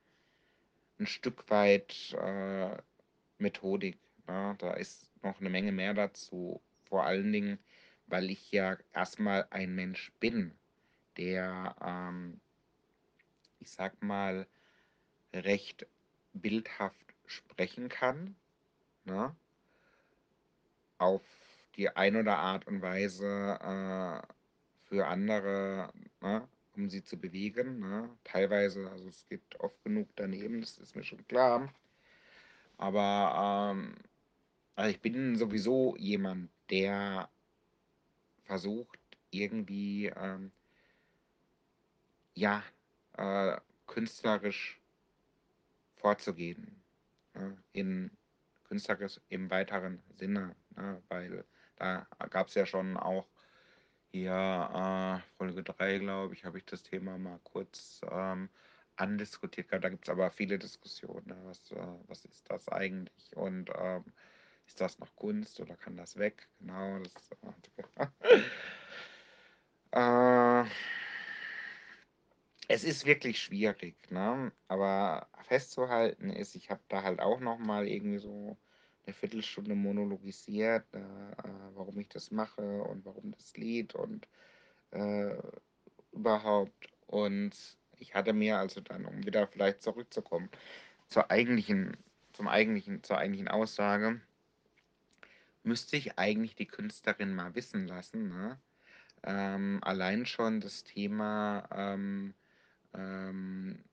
'n 0.99 1.05
Stück 1.07 1.49
weit, 1.49 2.13
äh, 2.13 2.77
Methodik, 3.39 3.99
ne? 4.27 4.55
Da 4.59 4.73
ist 4.75 5.11
noch 5.23 5.39
'ne 5.41 5.49
Menge 5.49 5.71
mehr 5.73 5.93
dazu. 5.93 6.61
Vor 6.85 7.05
allen 7.05 7.31
Dingen, 7.33 7.59
weil 8.07 8.29
ich 8.31 8.51
ja 8.51 8.77
erst 8.93 9.19
mal 9.19 9.47
ein 9.51 9.75
Mensch 9.75 10.13
bin, 10.19 10.59
der, 11.17 11.75
ähm 11.81 12.39
ich 13.61 13.71
sage 13.71 13.95
mal, 14.01 14.47
recht 15.33 15.87
bildhaft 16.33 17.13
sprechen 17.25 17.89
kann, 17.89 18.35
ne? 19.05 19.35
Auf 20.97 21.23
die 21.75 21.89
ein 21.89 22.15
oder 22.15 22.37
Art 22.37 22.67
und 22.67 22.81
Weise, 22.81 23.25
äh, 23.61 24.21
für 24.85 25.07
andere, 25.07 25.91
ne, 26.21 26.47
um 26.75 26.89
sie 26.89 27.03
zu 27.03 27.17
bewegen, 27.19 27.79
ne? 27.79 28.09
Teilweise 28.23 28.89
also, 28.89 29.07
es 29.07 29.27
geht 29.27 29.59
oft 29.59 29.83
genug 29.83 30.09
daneben, 30.15 30.61
das 30.61 30.77
ist 30.77 30.95
mir 30.95 31.03
schon 31.03 31.25
klar. 31.27 31.73
Aber, 32.77 33.71
ähm, 33.75 33.95
also, 34.75 34.91
ich 34.91 35.01
bin 35.01 35.35
sowieso 35.37 35.95
jemand, 35.97 36.51
der 36.69 37.29
versucht 38.43 38.99
irgendwie, 39.31 40.07
ähm 40.07 40.51
ja, 42.33 42.63
äh, 43.17 43.57
künstlerisch 43.87 44.81
vorzugehen, 45.95 46.83
ne, 47.33 47.57
in 47.73 48.17
künstlerisch 48.63 49.19
im 49.29 49.49
weiteren 49.49 50.01
Sinne, 50.17 50.55
ne? 50.75 51.01
Weil 51.09 51.45
da 51.75 52.07
gab's 52.29 52.55
ja 52.55 52.65
schon 52.65 52.97
auch 52.97 53.27
hier, 54.11 54.31
äh, 54.33 55.35
Folge 55.37 55.63
3, 55.63 55.99
glaube 55.99 56.33
ich, 56.33 56.45
habe 56.45 56.57
ich 56.57 56.65
das 56.65 56.83
Thema 56.83 57.17
mal 57.17 57.39
kurz, 57.43 58.01
ähm, 58.09 58.49
andiskutiert. 58.97 59.71
Da 59.71 59.89
gibt's 59.89 60.09
aber 60.09 60.31
viele 60.31 60.59
Diskussionen, 60.59 61.27
ne? 61.27 61.37
Was, 61.45 61.71
äh 61.71 61.77
was 62.07 62.25
ist 62.25 62.49
das 62.49 62.67
eigentlich 62.69 63.35
und, 63.37 63.69
ähm, 63.75 64.05
ist 64.67 64.79
das 64.81 64.99
noch 64.99 65.15
Kunst 65.15 65.59
oder 65.59 65.75
kann 65.75 65.97
das 65.97 66.17
weg? 66.17 66.47
Genau, 66.59 66.99
das 66.99 67.29
Äh 69.91 70.65
es 72.71 72.83
ist 72.83 73.05
wirklich 73.05 73.39
schwierig, 73.41 73.95
ne? 74.11 74.51
Aber 74.67 75.27
festzuhalten 75.43 76.29
ist, 76.29 76.55
ich 76.55 76.69
habe 76.69 76.81
da 76.89 77.03
halt 77.03 77.19
auch 77.21 77.39
noch 77.39 77.57
mal 77.59 77.87
irgendwie 77.87 78.19
so 78.19 78.57
'ne 79.07 79.13
Viertelstunde 79.13 79.75
monologisiert, 79.75 80.85
äh, 80.93 80.99
äh, 80.99 81.35
warum 81.75 81.99
ich 81.99 82.09
das 82.09 82.31
mache 82.31 82.83
und 82.83 83.05
warum 83.05 83.31
das 83.31 83.55
Lied 83.57 83.95
und, 83.95 84.27
äh, 84.91 85.35
überhaupt. 86.13 86.89
Und 87.07 87.77
ich 87.99 88.15
hatte 88.15 88.33
mir 88.33 88.59
also 88.59 88.81
dann, 88.81 89.05
um 89.05 89.25
wieder 89.25 89.47
vielleicht 89.47 89.81
zurückzukommen 89.83 90.49
zur 91.09 91.31
eigentlichen 91.31 91.97
zum 92.33 92.47
eigentlichen 92.49 93.03
zur 93.03 93.17
eigentlichen 93.19 93.47
Aussage 93.49 94.21
müsste 95.63 95.95
ich 95.97 96.17
eigentlich 96.17 96.55
die 96.55 96.65
Künstlerin 96.67 97.33
mal 97.35 97.53
wissen 97.55 97.87
lassen, 97.87 98.29
ne? 98.29 98.59
Ähm, 99.23 99.79
allein 99.83 100.25
schon 100.25 100.61
das 100.61 100.83
Thema, 100.83 101.67
ähm, 101.71 102.35
ähm 102.95 103.83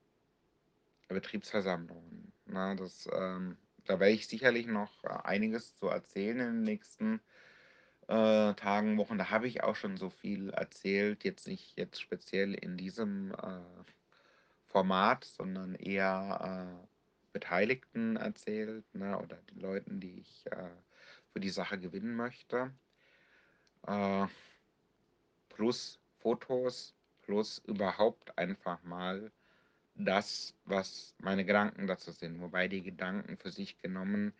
Betriebsversammlungen, 1.08 2.32
ne? 2.46 2.76
Das, 2.78 3.08
ähm 3.12 3.56
da 3.84 3.98
werde 4.00 4.12
ich 4.12 4.28
sicherlich 4.28 4.66
noch 4.66 5.02
einiges 5.04 5.74
zu 5.76 5.86
erzählen 5.88 6.38
in 6.40 6.46
den 6.56 6.62
nächsten, 6.62 7.20
äh, 8.08 8.54
Tagen, 8.54 8.98
Wochen. 8.98 9.16
Da 9.18 9.30
habe 9.30 9.48
ich 9.48 9.62
auch 9.62 9.76
schon 9.76 9.96
so 9.96 10.10
viel 10.10 10.50
erzählt, 10.50 11.24
jetzt 11.24 11.46
nicht 11.46 11.78
jetzt 11.78 12.00
speziell 12.00 12.52
in 12.54 12.76
diesem, 12.76 13.32
äh, 13.32 13.60
Format, 14.66 15.24
sondern 15.24 15.74
eher, 15.74 16.82
äh, 16.84 16.88
Beteiligten 17.32 18.16
erzählt, 18.16 18.84
ne, 18.94 19.18
oder 19.18 19.36
den 19.36 19.60
Leuten, 19.60 20.00
die 20.00 20.20
ich, 20.20 20.44
äh, 20.50 20.70
für 21.32 21.40
die 21.40 21.50
Sache 21.50 21.78
gewinnen 21.78 22.14
möchte. 22.16 22.74
Äh 23.86 24.26
plus 25.48 25.98
Fotos, 26.20 26.94
plus 27.28 27.60
überhaupt 27.66 28.38
einfach 28.38 28.82
mal 28.84 29.30
das, 29.94 30.54
was 30.64 31.14
meine 31.20 31.44
Gedanken 31.44 31.86
dazu 31.86 32.10
sind. 32.12 32.40
Wobei 32.40 32.68
die 32.68 32.82
Gedanken 32.82 33.36
für 33.36 33.50
sich 33.52 33.78
genommen, 33.82 34.32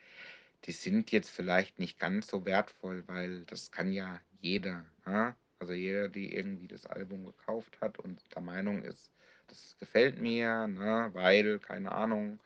die 0.65 0.73
sind 0.73 1.13
jetzt 1.13 1.31
vielleicht 1.31 1.79
nicht 1.79 1.99
ganz 1.99 2.29
so 2.29 2.47
wertvoll, 2.47 3.05
weil 3.09 3.45
das 3.47 3.71
kann 3.71 3.93
ja 3.93 4.21
jeder, 4.41 4.87
ne? 5.07 5.37
Also, 5.61 5.75
jeder, 5.75 6.09
die 6.09 6.35
irgendwie 6.35 6.69
das 6.69 6.87
Album 6.87 7.27
gekauft 7.27 7.81
hat 7.81 7.99
und 7.99 8.23
der 8.35 8.43
Meinung 8.43 8.83
ist: 8.85 9.13
„Das 9.49 9.77
gefällt 9.81 10.21
mir, 10.21 10.69
ne, 10.69 11.11
weil, 11.15 11.59
keine 11.61 11.93
Ahnung, 11.93 12.41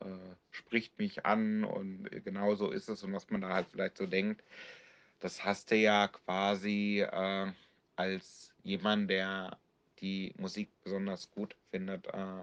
äh, 0.00 0.06
spricht 0.52 0.98
mich 0.98 1.26
an 1.26 1.64
und 1.64 2.08
genau 2.24 2.54
so 2.56 2.70
ist 2.70 2.88
es.“ 2.90 3.02
Und 3.04 3.14
was 3.14 3.30
man 3.30 3.40
da 3.42 3.50
halt 3.54 3.68
vielleicht 3.70 3.98
so 3.98 4.06
denkt, 4.06 4.44
das 5.20 5.44
hast 5.44 5.70
du 5.70 5.76
ja 5.76 6.08
quasi, 6.08 7.00
äh, 7.00 7.52
als 7.96 8.52
jemand, 8.64 9.10
der 9.10 9.58
die 10.00 10.34
Musik 10.38 10.70
besonders 10.82 11.30
gut 11.30 11.56
findet, 11.70 12.06
äh, 12.08 12.42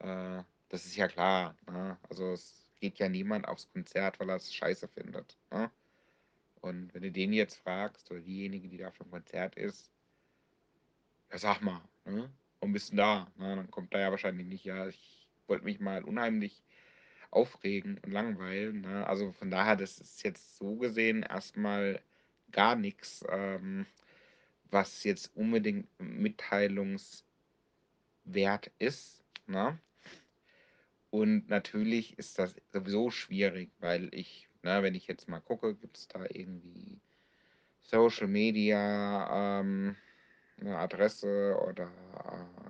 äh 0.00 0.44
das 0.70 0.86
ist 0.86 0.96
ja 0.96 1.08
klar, 1.08 1.56
ne? 1.70 1.98
Also, 2.10 2.32
es 2.32 2.72
geht 2.80 2.98
ja 2.98 3.08
niemand 3.08 3.48
aufs 3.48 3.68
Konzert, 3.72 4.20
weil 4.20 4.30
er's 4.30 4.54
scheiße 4.54 4.88
findet, 4.88 5.38
ne? 5.52 5.70
Und 6.62 6.94
wenn 6.94 7.02
du 7.02 7.12
den 7.12 7.32
jetzt 7.34 7.56
fragst 7.56 8.10
oder 8.10 8.20
diejenige, 8.22 8.68
die 8.68 8.78
da 8.78 8.88
auf 8.88 8.98
dem 8.98 9.10
Konzert 9.10 9.56
ist 9.56 9.88
„Ja, 11.32 11.38
sag 11.38 11.60
mal, 11.60 11.80
ne, 12.04 12.30
warum 12.60 12.72
bist 12.72 12.92
'n 12.92 12.96
da?“ 12.96 13.32
Ne, 13.36 13.56
dann 13.56 13.70
kommt 13.70 13.92
da 13.94 13.98
ja 13.98 14.10
wahrscheinlich 14.10 14.46
nicht: 14.46 14.64
„Ja, 14.64 14.86
ich 14.88 15.28
wollte 15.48 15.64
mich 15.64 15.80
mal 15.80 16.04
unheimlich 16.04 16.62
aufregen 17.30 17.98
und 18.04 18.12
langweilen“, 18.12 18.82
ne? 18.82 19.06
Also, 19.06 19.32
von 19.32 19.50
daher, 19.50 19.76
das 19.76 19.98
ist 19.98 20.22
jetzt 20.24 20.56
so 20.56 20.76
gesehen 20.76 21.22
erst 21.24 21.56
mal 21.56 22.00
gar 22.52 22.76
nix, 22.76 23.24
ähm, 23.30 23.86
was 24.70 25.04
jetzt 25.04 25.34
unbedingt 25.36 25.88
mitteilungswert 26.00 27.24
ist, 28.78 29.24
ne? 29.46 29.78
Und 31.12 31.48
natürlich 31.48 32.18
ist 32.18 32.38
das 32.38 32.54
sowieso 32.72 33.10
schwierig, 33.10 33.70
weil 33.78 34.08
ich 34.14 34.48
ne, 34.62 34.82
wenn 34.82 34.94
ich 34.94 35.06
jetzt 35.06 35.28
mal 35.28 35.40
gucke, 35.40 35.74
gibt's 35.76 36.08
da 36.08 36.24
irgendwie 36.28 37.00
Social 37.82 38.28
Media, 38.28 39.60
ähm, 39.60 39.96
'ne 40.58 40.76
Adresse 40.78 41.58
oder, 41.68 41.90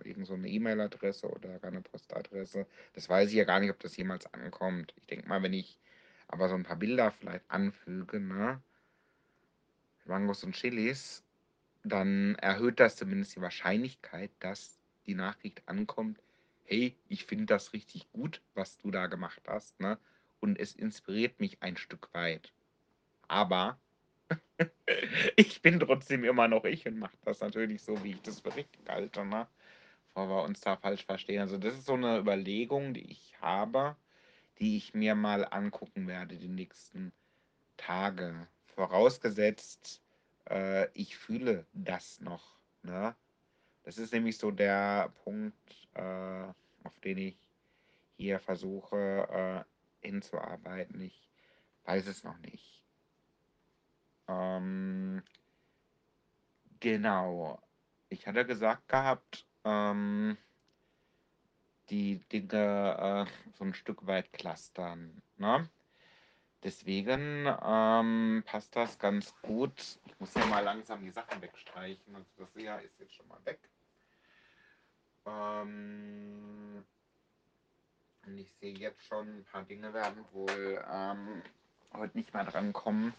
äh, 0.04 0.08
irgend 0.10 0.26
so 0.26 0.36
E-Mail-Adresse 0.36 1.28
oder 1.30 1.58
gar 1.60 1.70
'ne 1.72 1.82
Postadresse. 1.82 2.66
Das 2.94 3.08
weiß 3.08 3.30
ich 3.30 3.36
ja 3.36 3.44
gar 3.44 3.60
nicht, 3.60 3.70
ob 3.70 3.80
das 3.80 3.96
jemals 3.96 4.26
ankommt. 4.34 4.94
Ich 4.98 5.06
denke 5.06 5.28
mal, 5.28 5.42
wenn 5.42 5.54
ich 5.54 5.80
aber 6.28 6.48
so 6.48 6.56
'n 6.56 6.64
paar 6.64 6.76
Bilder 6.78 7.10
vielleicht 7.12 7.50
anfüge, 7.50 8.20
ne 8.20 8.62
Mangos 10.06 10.44
und 10.44 10.54
Chilis, 10.54 11.25
dann 11.88 12.34
erhöht 12.36 12.80
das 12.80 12.96
zumindest 12.96 13.36
die 13.36 13.40
Wahrscheinlichkeit, 13.42 14.30
dass 14.40 14.78
die 15.06 15.14
Nachricht 15.14 15.62
ankommt, 15.66 16.20
hey, 16.64 16.96
ich 17.08 17.24
finde 17.24 17.46
das 17.46 17.72
richtig 17.72 18.10
gut, 18.12 18.42
was 18.54 18.78
du 18.78 18.90
da 18.90 19.06
gemacht 19.06 19.42
hast, 19.46 19.78
ne? 19.80 19.98
Und 20.40 20.58
es 20.58 20.74
inspiriert 20.74 21.40
mich 21.40 21.62
ein 21.62 21.76
Stück 21.76 22.12
weit. 22.12 22.52
Aber 23.28 23.78
ich 25.36 25.62
bin 25.62 25.80
trotzdem 25.80 26.24
immer 26.24 26.48
noch 26.48 26.64
ich 26.64 26.86
und 26.86 26.98
mache 26.98 27.16
das 27.24 27.40
natürlich 27.40 27.82
so, 27.82 28.02
wie 28.04 28.12
ich 28.12 28.22
das 28.22 28.40
für 28.40 28.54
richtig 28.54 28.88
halte, 28.88 29.24
ne? 29.24 29.46
Bevor 30.08 30.28
wir 30.28 30.42
uns 30.44 30.60
da 30.60 30.76
falsch 30.76 31.04
verstehen. 31.04 31.40
Also 31.40 31.58
das 31.58 31.74
ist 31.74 31.86
so 31.86 31.94
eine 31.94 32.18
Überlegung, 32.18 32.94
die 32.94 33.10
ich 33.10 33.34
habe, 33.40 33.96
die 34.58 34.76
ich 34.76 34.94
mir 34.94 35.14
mal 35.14 35.44
angucken 35.44 36.08
werde 36.08 36.36
die 36.36 36.48
nächsten 36.48 37.12
Tage. 37.76 38.48
Vorausgesetzt, 38.74 40.02
äh, 40.50 40.88
ich 40.92 41.16
fühle 41.16 41.66
das 41.72 42.20
noch, 42.20 42.58
ne? 42.82 43.14
Das 43.82 43.98
ist 43.98 44.12
nämlich 44.12 44.38
so 44.38 44.50
der 44.50 45.12
Punkt, 45.22 45.88
äh, 45.94 46.48
auf 46.82 46.98
den 47.04 47.18
ich 47.18 47.38
hier 48.16 48.40
versuche 48.40 49.64
äh, 50.02 50.06
hinzuarbeiten. 50.06 51.00
Ich 51.00 51.28
weiß 51.84 52.06
es 52.08 52.24
noch 52.24 52.38
nicht. 52.38 52.82
Ähm, 54.28 55.22
genau. 56.80 57.62
Ich 58.08 58.26
hatte 58.26 58.44
gesagt 58.44 58.88
gehabt, 58.88 59.46
ähm, 59.64 60.36
die 61.90 62.18
Dinge 62.28 63.26
äh, 63.28 63.52
so 63.52 63.64
ein 63.64 63.74
Stück 63.74 64.06
weit 64.06 64.32
clustern. 64.32 65.22
Ne? 65.36 65.68
Deswegen 66.62 67.46
ähm, 67.62 68.42
passt 68.46 68.74
das 68.74 68.98
ganz 68.98 69.34
gut. 69.42 69.98
Ich 70.06 70.18
muss 70.18 70.34
ja 70.34 70.46
mal 70.46 70.64
langsam 70.64 71.04
die 71.04 71.10
Sachen 71.10 71.40
wegstreichen. 71.40 72.14
Also 72.14 72.28
das 72.38 72.48
hier 72.56 72.80
ist 72.80 72.98
jetzt 72.98 73.14
schon 73.14 73.28
mal 73.28 73.44
weg. 73.44 73.60
Ähm, 75.26 76.84
und 78.26 78.38
ich 78.38 78.52
sehe 78.60 78.74
jetzt 78.74 79.04
schon, 79.04 79.38
ein 79.38 79.44
paar 79.44 79.62
Dinge 79.64 79.92
werden 79.92 80.24
wohl 80.32 80.84
ähm, 80.90 81.42
heute 81.92 82.16
nicht 82.16 82.34
mehr 82.34 82.44
dran 82.44 82.72
kommen. 82.72 83.14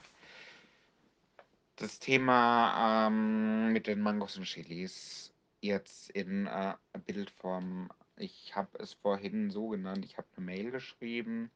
Das 1.77 1.99
Thema 1.99 3.07
ähm, 3.07 3.71
mit 3.71 3.87
den 3.87 4.01
Mangos 4.01 4.37
und 4.37 4.45
Chilis 4.45 5.31
jetzt 5.61 6.09
in 6.09 6.47
äh, 6.47 6.73
Bildform. 7.05 7.89
Ich 8.15 8.55
habe 8.55 8.79
es 8.79 8.93
vorhin 8.93 9.51
so 9.51 9.69
genannt, 9.69 10.03
ich 10.03 10.17
habe 10.17 10.27
eine 10.35 10.45
Mail 10.45 10.71
geschrieben, 10.71 11.51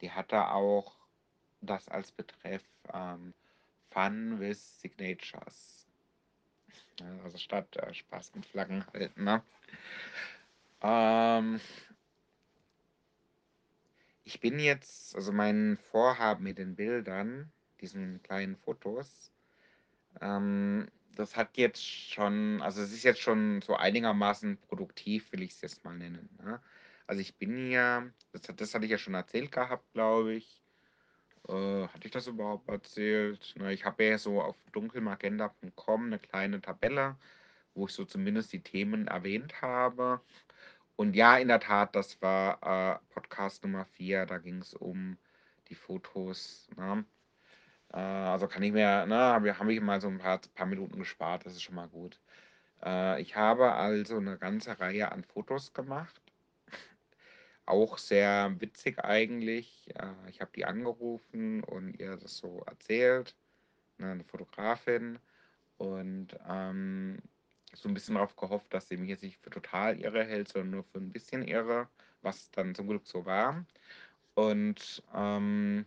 die 0.00 0.10
hatte 0.10 0.48
auch 0.48 0.95
das 1.66 1.88
als 1.88 2.12
Betreff 2.12 2.62
ähm, 2.92 3.34
Fun 3.90 4.38
with 4.40 4.80
Signatures. 4.80 5.86
Also 7.24 7.38
statt 7.38 7.76
äh, 7.76 7.92
Spaß 7.92 8.34
mit 8.34 8.46
Flaggen 8.46 8.84
halt, 8.92 9.16
ne? 9.16 9.42
Ähm, 10.80 11.60
ich 14.24 14.40
bin 14.40 14.58
jetzt, 14.58 15.14
also 15.14 15.32
mein 15.32 15.78
Vorhaben 15.90 16.44
mit 16.44 16.58
den 16.58 16.74
Bildern, 16.74 17.52
diesen 17.80 18.22
kleinen 18.22 18.56
Fotos, 18.56 19.30
ähm, 20.20 20.88
das 21.14 21.36
hat 21.36 21.56
jetzt 21.56 21.84
schon, 21.84 22.60
also 22.62 22.82
es 22.82 22.92
ist 22.92 23.04
jetzt 23.04 23.20
schon 23.20 23.62
so 23.62 23.74
einigermaßen 23.76 24.58
produktiv, 24.58 25.32
will 25.32 25.42
ich 25.42 25.52
es 25.52 25.62
jetzt 25.62 25.84
mal 25.84 25.96
nennen. 25.96 26.28
Ne? 26.42 26.60
Also 27.06 27.20
ich 27.20 27.36
bin 27.36 27.70
ja, 27.70 28.04
das, 28.32 28.42
das 28.54 28.74
hatte 28.74 28.84
ich 28.84 28.90
ja 28.90 28.98
schon 28.98 29.14
erzählt 29.14 29.52
gehabt, 29.52 29.90
glaube 29.92 30.34
ich. 30.34 30.62
Äh, 31.48 31.88
hatte 31.88 32.06
ich 32.06 32.10
das 32.10 32.26
überhaupt 32.26 32.68
erzählt? 32.68 33.54
Na, 33.56 33.70
ich 33.70 33.84
habe 33.84 34.04
ja 34.04 34.18
so 34.18 34.42
auf 34.42 34.56
dunkelmagenta.com 34.72 36.06
eine 36.06 36.18
kleine 36.18 36.60
Tabelle, 36.60 37.16
wo 37.74 37.86
ich 37.86 37.92
so 37.92 38.04
zumindest 38.04 38.52
die 38.52 38.62
Themen 38.62 39.06
erwähnt 39.08 39.62
habe. 39.62 40.20
Und 40.96 41.14
ja, 41.16 41.36
in 41.38 41.48
der 41.48 41.60
Tat, 41.60 41.94
das 41.94 42.20
war 42.22 42.96
äh, 42.96 42.98
Podcast 43.14 43.62
Nummer 43.64 43.84
4, 43.84 44.26
da 44.26 44.38
ging 44.38 44.58
es 44.58 44.74
um 44.74 45.18
die 45.68 45.74
Fotos. 45.74 46.68
Ne? 46.76 47.04
Äh, 47.92 47.98
also 47.98 48.48
kann 48.48 48.62
ich 48.62 48.72
mir, 48.72 49.06
ne, 49.06 49.16
habe 49.16 49.58
hab 49.58 49.68
ich 49.68 49.80
mal 49.80 50.00
so 50.00 50.08
ein 50.08 50.18
paar, 50.18 50.40
paar 50.54 50.66
Minuten 50.66 50.98
gespart, 50.98 51.46
das 51.46 51.54
ist 51.54 51.62
schon 51.62 51.74
mal 51.76 51.88
gut. 51.88 52.20
Äh, 52.84 53.20
ich 53.22 53.36
habe 53.36 53.72
also 53.72 54.16
eine 54.18 54.38
ganze 54.38 54.78
Reihe 54.80 55.12
an 55.12 55.24
Fotos 55.24 55.72
gemacht. 55.72 56.20
Auch 57.66 57.98
sehr 57.98 58.54
witzig 58.60 59.00
eigentlich. 59.04 59.90
Äh, 59.94 60.30
ich 60.30 60.40
habe 60.40 60.52
die 60.54 60.64
angerufen 60.64 61.64
und 61.64 61.98
ihr 61.98 62.16
das 62.16 62.38
so 62.38 62.62
erzählt, 62.66 63.34
ne, 63.98 64.12
eine 64.12 64.24
Fotografin. 64.24 65.18
Und 65.76 66.38
ähm, 66.48 67.18
so 67.74 67.88
ein 67.88 67.94
bisschen 67.94 68.14
darauf 68.14 68.36
gehofft, 68.36 68.72
dass 68.72 68.88
sie 68.88 68.96
mich 68.96 69.10
jetzt 69.10 69.22
nicht 69.22 69.38
für 69.42 69.50
total 69.50 70.00
irre 70.00 70.24
hält, 70.24 70.48
sondern 70.48 70.70
nur 70.70 70.84
für 70.84 70.98
ein 70.98 71.12
bisschen 71.12 71.42
irre, 71.42 71.88
was 72.22 72.50
dann 72.52 72.74
zum 72.74 72.86
Glück 72.88 73.06
so 73.06 73.26
war. 73.26 73.66
Und 74.34 75.02
ähm, 75.14 75.86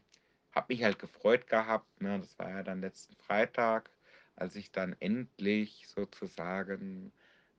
habe 0.53 0.73
mich 0.73 0.83
halt 0.83 0.99
gefreut 0.99 1.47
gehabt, 1.47 2.01
ne? 2.01 2.19
das 2.19 2.37
war 2.37 2.49
ja 2.49 2.63
dann 2.63 2.81
letzten 2.81 3.15
Freitag, 3.15 3.89
als 4.35 4.55
ich 4.55 4.71
dann 4.71 4.95
endlich 4.99 5.87
sozusagen 5.87 7.11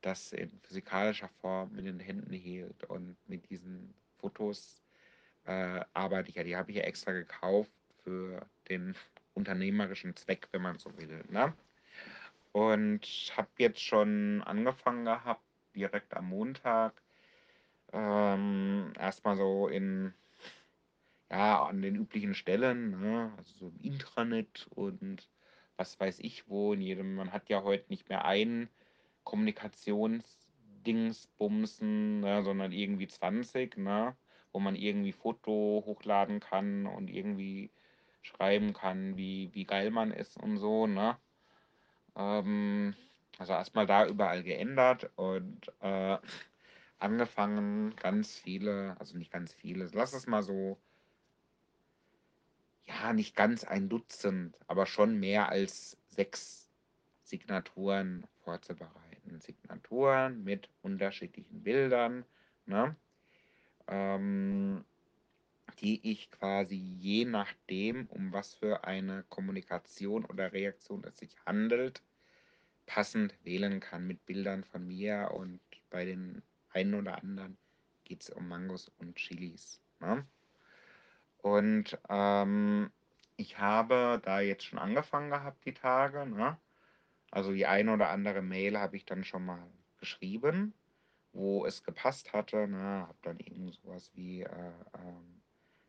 das 0.03 0.33
in 0.33 0.51
physikalischer 0.61 1.29
Form 1.41 1.77
in 1.77 1.85
den 1.85 2.01
Händen 2.01 2.33
hielt 2.33 2.85
und 2.85 3.17
mit 3.29 3.49
diesen 3.51 3.95
Fotos 4.21 4.83
äh, 5.45 5.81
arbeite 5.95 6.31
ich 6.31 6.37
ja, 6.37 6.45
die 6.45 6.57
habe 6.57 6.71
ich 6.71 6.79
ja 6.79 6.85
extra 6.85 7.13
gekauft 7.13 7.73
für 8.05 8.47
den 8.69 8.95
unternehmerischen 9.35 10.17
Zweck, 10.17 10.49
wenn 10.53 10.63
man 10.63 10.79
so 10.79 10.97
will. 10.99 11.25
Ne? 11.29 11.55
Und 12.53 13.33
habe 13.37 13.49
jetzt 13.59 13.83
schon 13.83 14.43
angefangen 14.43 15.05
gehabt, 15.05 15.45
direkt 15.75 16.15
am 16.15 16.29
Montag, 16.29 17.01
ähm, 17.93 18.93
erstmal 18.99 19.37
so 19.37 19.69
in 19.69 20.15
ja, 21.31 21.65
an 21.65 21.81
den 21.81 21.95
üblichen 21.95 22.35
Stellen, 22.35 23.01
ne? 23.01 23.33
also 23.37 23.55
so 23.55 23.69
im 23.69 23.79
Intranet 23.81 24.67
und 24.71 25.29
was 25.77 25.99
weiß 25.99 26.19
ich 26.19 26.49
wo. 26.49 26.73
In 26.73 26.81
jedem, 26.81 27.15
man 27.15 27.33
hat 27.33 27.49
ja 27.49 27.63
heute 27.63 27.87
nicht 27.89 28.09
mehr 28.09 28.25
ein 28.25 28.69
Kommunikationsdingsbumsen, 30.83 32.21
ne? 32.21 32.43
sondern 32.43 32.73
irgendwie 32.73 33.09
20, 33.09 33.77
ne? 33.79 34.17
wo 34.53 34.61
man 34.61 34.75
irgendwie 34.75 35.13
Foto 35.13 35.83
hochladen 35.87 36.41
kann 36.41 36.87
und 36.87 37.09
irgendwie 37.09 37.71
schreiben 38.23 38.73
kann, 38.73 39.17
wie, 39.17 39.51
wie 39.55 39.65
geil 39.65 39.91
man 39.91 40.11
ist 40.11 40.37
und 40.37 40.59
so. 40.59 40.87
Ne? 40.87 41.17
Ähm, 42.17 42.95
also 43.39 43.53
erstmal 43.53 43.87
da 43.87 44.07
überall 44.07 44.43
geändert 44.43 45.11
und 45.17 45.73
äh, 45.81 46.19
angefangen 46.99 47.95
ganz 47.97 48.37
viele, 48.37 48.97
also 48.99 49.17
nicht 49.17 49.33
ganz 49.33 49.55
viele, 49.55 49.89
lass 49.93 50.13
es 50.13 50.27
mal 50.27 50.43
so 50.43 50.79
ja, 52.85 53.13
nicht 53.13 53.37
ganz 53.37 53.63
ein 53.65 53.89
Dutzend, 53.89 54.59
aber 54.67 54.85
schon 54.85 55.19
mehr 55.21 55.49
als 55.49 55.97
sechs 56.09 56.69
Signaturen 57.23 58.27
vorzubereiten. 58.43 59.10
Signaturen 59.41 60.45
mit 60.45 60.69
unterschiedlichen 60.83 61.63
Bildern, 61.63 62.25
ne? 62.67 62.97
ähm, 63.89 64.85
die 65.81 66.11
ich 66.11 66.31
quasi 66.31 66.77
je 66.77 67.25
nachdem, 67.25 68.07
um 68.07 68.33
was 68.33 68.55
für 68.55 68.85
eine 68.85 69.25
Kommunikation 69.29 70.25
oder 70.25 70.53
Reaktion 70.53 71.05
es 71.05 71.19
sich 71.19 71.35
handelt, 71.47 72.03
passend 72.87 73.35
wählen 73.45 73.81
kann 73.81 74.07
mit 74.07 74.25
Bildern 74.27 74.65
von 74.65 74.87
mir 74.87 75.31
und 75.33 75.61
bei 75.91 76.05
den 76.05 76.43
einen 76.71 76.95
oder 76.95 77.19
anderen 77.19 77.57
geht 78.05 78.23
es 78.23 78.31
um 78.31 78.49
Mangos 78.49 78.91
und 78.99 79.17
Chilis. 79.17 79.81
Ne? 80.01 80.27
Und 81.39 81.99
ähm, 82.09 82.91
ich 83.37 83.59
habe 83.59 84.21
da 84.23 84.41
jetzt 84.41 84.65
schon 84.65 84.79
angefangen 84.79 85.31
gehabt, 85.31 85.65
die 85.65 85.73
Tage. 85.73 86.27
Ne? 86.27 86.59
Also 87.31 87.53
die 87.53 87.67
eine 87.67 87.93
oder 87.93 88.11
andere 88.11 88.43
Mail 88.43 88.79
habe 88.79 88.97
ich 88.97 89.05
dann 89.05 89.25
schon 89.25 89.45
mal 89.45 89.63
geschrieben, 89.99 90.75
wo 91.33 91.65
es 91.67 91.85
gepasst 91.85 92.33
hatte. 92.33 92.67
Ne? 92.67 93.07
Habe 93.07 93.19
dann 93.23 93.39
irgend 93.39 93.75
sowas 93.75 94.11
wie, 94.15 94.43
äh, 94.43 94.73
ähm, 94.95 95.41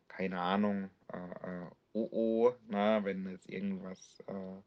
keine 0.07 0.39
Ahnung, 0.39 0.89
äh, 1.11 1.17
äh, 1.17 1.67
oh 1.93 2.09
oh, 2.11 2.51
ne? 2.67 2.99
wenn 3.03 3.29
jetzt 3.29 3.49
irgendwas 3.49 4.19
äh, 4.27 4.61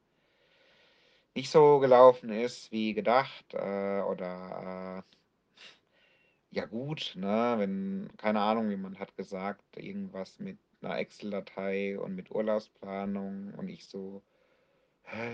nicht 1.34 1.50
so 1.50 1.78
gelaufen 1.80 2.30
ist 2.30 2.70
wie 2.72 2.94
gedacht 2.94 3.54
äh, 3.54 4.00
oder 4.02 5.02
äh, 5.04 5.14
ja 6.54 6.66
gut, 6.66 7.14
ne, 7.16 7.56
wenn, 7.58 8.08
keine 8.16 8.40
Ahnung, 8.40 8.70
jemand 8.70 9.00
hat 9.00 9.16
gesagt, 9.16 9.76
irgendwas 9.76 10.38
mit 10.38 10.58
einer 10.80 10.98
Excel-Datei 10.98 11.98
und 11.98 12.14
mit 12.14 12.30
Urlaubsplanung 12.30 13.54
und 13.54 13.68
ich 13.68 13.86
so, 13.86 14.22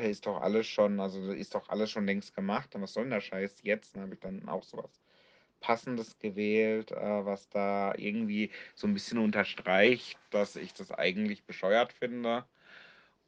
ist 0.03 0.27
doch 0.27 0.41
alles 0.41 0.67
schon, 0.67 1.01
also 1.01 1.33
ist 1.33 1.55
doch 1.55 1.69
alles 1.69 1.91
schon 1.91 2.07
längst 2.07 2.35
gemacht 2.35 2.75
und 2.75 2.83
was 2.83 2.93
soll 2.93 3.05
denn 3.05 3.13
der 3.13 3.21
Scheiß 3.21 3.57
jetzt? 3.63 3.95
Dann 3.95 4.05
habe 4.05 4.15
ich 4.15 4.21
dann 4.21 4.49
auch 4.49 4.63
sowas 4.63 5.01
Passendes 5.61 6.19
gewählt, 6.19 6.91
äh, 6.91 7.25
was 7.25 7.49
da 7.49 7.95
irgendwie 7.97 8.51
so 8.75 8.87
ein 8.87 8.95
bisschen 8.95 9.19
unterstreicht, 9.19 10.19
dass 10.31 10.57
ich 10.57 10.75
das 10.75 10.91
eigentlich 10.91 11.45
bescheuert 11.45 11.93
finde. 11.93 12.45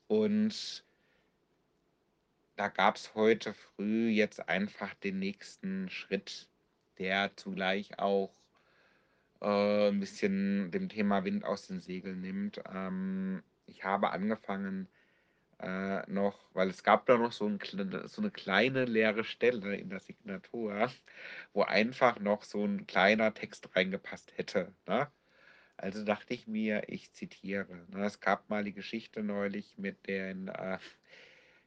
Und 0.09 0.85
da 2.57 2.69
gab 2.69 2.97
es 2.97 3.15
heute 3.15 3.55
früh 3.55 4.09
jetzt 4.09 4.49
einfach 4.49 4.95
den 4.95 5.19
nächsten 5.19 5.89
Schritt 5.91 6.49
der 6.99 7.35
zugleich 7.37 7.99
auch 7.99 8.35
äh, 9.41 9.89
ein 9.89 10.01
bisschen 10.01 10.71
dem 10.71 10.89
Thema 10.89 11.25
Wind 11.25 11.45
aus 11.45 11.67
den 11.67 11.81
Segeln 11.81 12.21
nimmt. 12.21 12.63
Ähm, 12.73 13.43
ich 13.67 13.85
habe 13.85 14.11
angefangen 14.11 14.89
äh, 15.63 16.03
noch, 16.11 16.39
weil 16.53 16.69
es 16.71 16.83
gab 16.83 17.07
da 17.07 17.17
noch 17.17 17.33
so, 17.33 17.47
ein, 17.47 17.61
so 18.07 18.21
eine 18.21 18.31
kleine 18.31 18.85
leere 18.85 19.25
Stelle 19.25 19.77
in 19.77 19.91
der 19.91 20.01
Signatur, 20.01 20.91
wo 21.53 21.63
einfach 21.63 22.19
noch 22.19 22.43
so 22.43 22.65
ein 22.65 22.87
kleiner 22.87 23.33
Text 23.33 23.75
reingepasst 23.75 24.37
hätte. 24.37 24.75
Ne? 24.87 25.11
Also 25.77 26.05
dachte 26.05 26.35
ich 26.35 26.47
mir, 26.47 26.89
ich 26.89 27.13
zitiere. 27.13 27.87
Ne? 27.89 28.05
Es 28.05 28.21
gab 28.21 28.51
mal 28.51 28.65
die 28.65 28.75
Geschichte 28.75 29.23
neulich 29.23 29.79
mit 29.79 30.07
den 30.07 30.49
äh, 30.49 30.79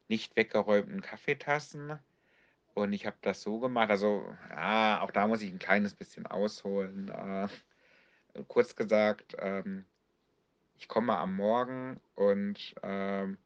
nicht 0.07 0.35
weggeräumten 0.35 1.01
Kaffeetassen. 1.01 1.97
Und 2.73 2.91
ich 2.91 3.05
habe 3.05 3.17
das 3.21 3.41
so 3.41 3.59
gemacht, 3.59 3.89
also 3.89 4.25
ja, 4.49 4.99
auch 5.01 5.11
da 5.11 5.27
muss 5.27 5.41
ich 5.41 5.51
ein 5.51 5.59
kleines 5.59 5.95
bisschen 5.95 6.27
ausholen. 6.27 7.09
Äh, 7.09 7.47
kurz 8.49 8.75
gesagt, 8.75 9.35
ähm, 9.39 9.85
ich 10.77 10.89
komme 10.89 11.17
am 11.17 11.35
Morgen 11.35 12.01
und 12.15 12.75
ähm, 12.83 13.37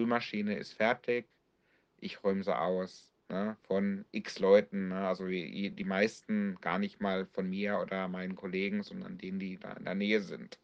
Spülmaschine 0.00 0.56
ist 0.56 0.72
fertig. 0.72 1.28
Ich 1.98 2.24
räume 2.24 2.42
sie 2.42 2.58
aus. 2.58 3.06
Ne, 3.28 3.56
von 3.68 4.04
x 4.10 4.40
Leuten, 4.40 4.88
ne, 4.88 5.06
also 5.06 5.26
die, 5.26 5.70
die 5.70 5.84
meisten 5.84 6.56
gar 6.60 6.80
nicht 6.80 7.00
mal 7.00 7.26
von 7.26 7.48
mir 7.48 7.78
oder 7.78 8.08
meinen 8.08 8.34
Kollegen, 8.34 8.82
sondern 8.82 9.18
denen, 9.18 9.38
die 9.38 9.56
da 9.56 9.74
in 9.74 9.84
der 9.84 9.94
Nähe 9.94 10.20
sind. 10.20 10.58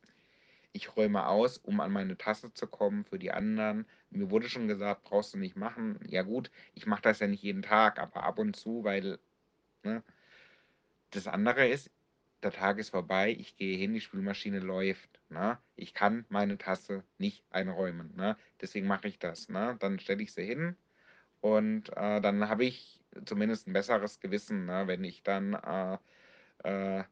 Ich 0.72 0.96
räume 0.96 1.28
aus, 1.28 1.58
um 1.58 1.80
an 1.80 1.92
meine 1.92 2.16
Tasse 2.16 2.52
zu 2.54 2.66
kommen 2.66 3.04
für 3.04 3.20
die 3.20 3.30
anderen. 3.30 3.86
Mir 4.10 4.30
wurde 4.32 4.48
schon 4.48 4.66
gesagt, 4.66 5.04
brauchst 5.04 5.34
du 5.34 5.38
nicht 5.38 5.54
machen. 5.54 6.00
Ja 6.08 6.22
gut, 6.22 6.50
ich 6.74 6.86
mache 6.86 7.02
das 7.02 7.20
ja 7.20 7.28
nicht 7.28 7.42
jeden 7.42 7.62
Tag, 7.62 8.00
aber 8.00 8.24
ab 8.24 8.38
und 8.40 8.56
zu, 8.56 8.82
weil 8.82 9.20
ne, 9.84 10.02
das 11.10 11.28
andere 11.28 11.68
ist, 11.68 11.90
der 12.46 12.52
Tag 12.52 12.78
ist 12.78 12.90
vorbei, 12.90 13.34
ich 13.36 13.56
gehe 13.56 13.76
hin, 13.76 13.92
die 13.92 14.00
Spülmaschine 14.00 14.60
läuft. 14.60 15.20
Ne? 15.28 15.58
Ich 15.74 15.94
kann 15.94 16.24
meine 16.28 16.58
Tasse 16.58 17.02
nicht 17.18 17.44
einräumen. 17.50 18.14
Ne? 18.16 18.36
Deswegen 18.60 18.86
mache 18.86 19.08
ich 19.08 19.18
das. 19.18 19.48
Ne? 19.48 19.76
Dann 19.80 19.98
stelle 19.98 20.22
ich 20.22 20.32
sie 20.32 20.44
hin 20.44 20.76
und 21.40 21.90
äh, 21.96 22.20
dann 22.20 22.48
habe 22.48 22.64
ich 22.64 23.00
zumindest 23.24 23.66
ein 23.66 23.72
besseres 23.72 24.20
Gewissen, 24.20 24.66
ne? 24.66 24.84
wenn 24.86 25.02
ich 25.02 25.24
dann 25.24 25.54
äh, 25.54 25.98
äh, 26.62 27.04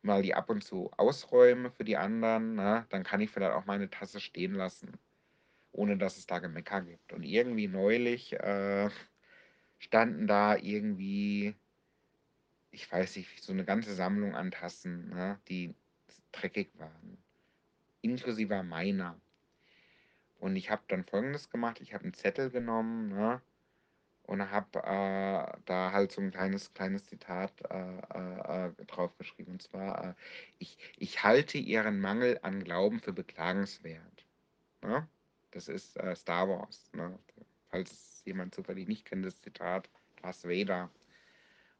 mal 0.00 0.22
die 0.22 0.34
ab 0.34 0.48
und 0.48 0.64
zu 0.64 0.90
ausräume 0.96 1.70
für 1.70 1.84
die 1.84 1.98
anderen. 1.98 2.54
Ne? 2.54 2.86
Dann 2.88 3.04
kann 3.04 3.20
ich 3.20 3.30
vielleicht 3.30 3.52
auch 3.52 3.66
meine 3.66 3.90
Tasse 3.90 4.20
stehen 4.20 4.54
lassen, 4.54 4.96
ohne 5.70 5.98
dass 5.98 6.16
es 6.16 6.26
da 6.26 6.38
Gemecker 6.38 6.80
gibt. 6.80 7.12
Und 7.12 7.24
irgendwie 7.24 7.68
neulich 7.68 8.32
äh, 8.32 8.88
standen 9.78 10.26
da 10.26 10.56
irgendwie 10.56 11.56
ich 12.70 12.90
weiß 12.90 13.16
nicht, 13.16 13.42
so 13.42 13.52
eine 13.52 13.64
ganze 13.64 13.94
Sammlung 13.94 14.34
an 14.34 14.50
Tassen, 14.50 15.08
ne, 15.10 15.38
die 15.48 15.74
dreckig 16.32 16.70
waren, 16.78 17.18
inklusive 18.02 18.62
meiner. 18.62 19.20
Und 20.38 20.56
ich 20.56 20.70
habe 20.70 20.82
dann 20.88 21.04
Folgendes 21.04 21.50
gemacht, 21.50 21.80
ich 21.80 21.94
habe 21.94 22.04
einen 22.04 22.14
Zettel 22.14 22.50
genommen 22.50 23.08
ne, 23.08 23.42
und 24.22 24.50
habe 24.50 24.78
äh, 24.78 25.58
da 25.64 25.92
halt 25.92 26.12
so 26.12 26.20
ein 26.20 26.30
kleines, 26.30 26.72
kleines 26.74 27.06
Zitat 27.06 27.52
äh, 27.70 27.98
äh, 28.14 28.66
äh 28.66 28.84
draufgeschrieben. 28.86 29.54
Und 29.54 29.62
zwar, 29.62 30.10
äh, 30.10 30.14
ich, 30.58 30.76
ich 30.96 31.24
halte 31.24 31.58
ihren 31.58 31.98
Mangel 32.00 32.38
an 32.42 32.62
Glauben 32.62 33.00
für 33.00 33.12
beklagenswert. 33.12 34.26
Ne? 34.82 35.08
Das 35.50 35.68
ist 35.68 35.96
äh, 35.96 36.14
Star 36.14 36.48
Wars. 36.48 36.90
Ne? 36.92 37.18
Falls 37.70 38.22
jemand 38.26 38.54
zufällig 38.54 38.86
nicht 38.86 39.06
kennt, 39.06 39.24
das 39.24 39.40
Zitat, 39.40 39.88
Darth 40.22 40.44
Vader. 40.44 40.90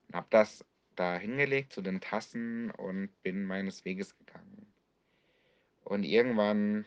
Und 0.08 0.14
habe 0.14 0.26
das 0.30 0.64
da 0.98 1.18
hingelegt 1.18 1.72
zu 1.72 1.82
den 1.82 2.00
Tassen 2.00 2.70
und 2.72 3.10
bin 3.22 3.44
meines 3.44 3.84
Weges 3.84 4.16
gegangen. 4.16 4.72
Und 5.84 6.04
irgendwann, 6.04 6.84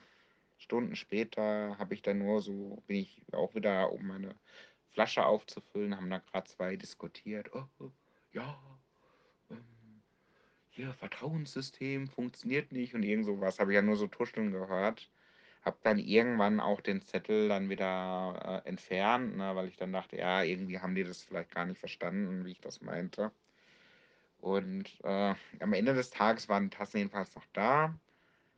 Stunden 0.57 0.95
später, 0.95 1.77
habe 1.79 1.93
ich 1.93 2.01
dann 2.01 2.19
nur 2.19 2.41
so, 2.41 2.83
bin 2.87 2.97
ich 2.97 3.23
auch 3.31 3.55
wieder, 3.55 3.91
um 3.91 4.05
meine 4.05 4.35
Flasche 4.91 5.25
aufzufüllen, 5.25 5.95
haben 5.95 6.09
da 6.09 6.19
gerade 6.19 6.47
zwei 6.47 6.75
diskutiert. 6.75 7.49
Oh, 7.53 7.65
oh, 7.79 7.91
ja, 8.33 8.61
ähm, 9.49 10.03
hier, 10.69 10.93
Vertrauenssystem 10.93 12.07
funktioniert 12.07 12.71
nicht 12.71 12.93
und 12.93 13.03
irgend 13.03 13.25
sowas. 13.25 13.59
Habe 13.59 13.71
ich 13.71 13.75
ja 13.75 13.81
nur 13.81 13.95
so 13.95 14.07
tuscheln 14.07 14.51
gehört. 14.51 15.09
Habe 15.63 15.77
dann 15.83 15.99
irgendwann 15.99 16.59
auch 16.59 16.81
den 16.81 17.01
Zettel 17.01 17.47
dann 17.47 17.69
wieder 17.69 18.63
äh, 18.65 18.67
entfernt, 18.67 19.37
ne, 19.37 19.55
weil 19.55 19.67
ich 19.67 19.77
dann 19.77 19.93
dachte, 19.93 20.17
ja, 20.17 20.43
irgendwie 20.43 20.79
haben 20.79 20.95
die 20.95 21.03
das 21.03 21.21
vielleicht 21.23 21.51
gar 21.53 21.65
nicht 21.65 21.79
verstanden, 21.79 22.45
wie 22.45 22.51
ich 22.51 22.61
das 22.61 22.81
meinte. 22.81 23.31
Und 24.41 24.89
äh, 25.03 25.35
am 25.59 25.73
Ende 25.73 25.93
des 25.93 26.09
Tages 26.09 26.49
waren 26.49 26.69
die 26.69 26.75
Tassen 26.75 26.97
jedenfalls 26.97 27.35
noch 27.35 27.45
da, 27.53 27.95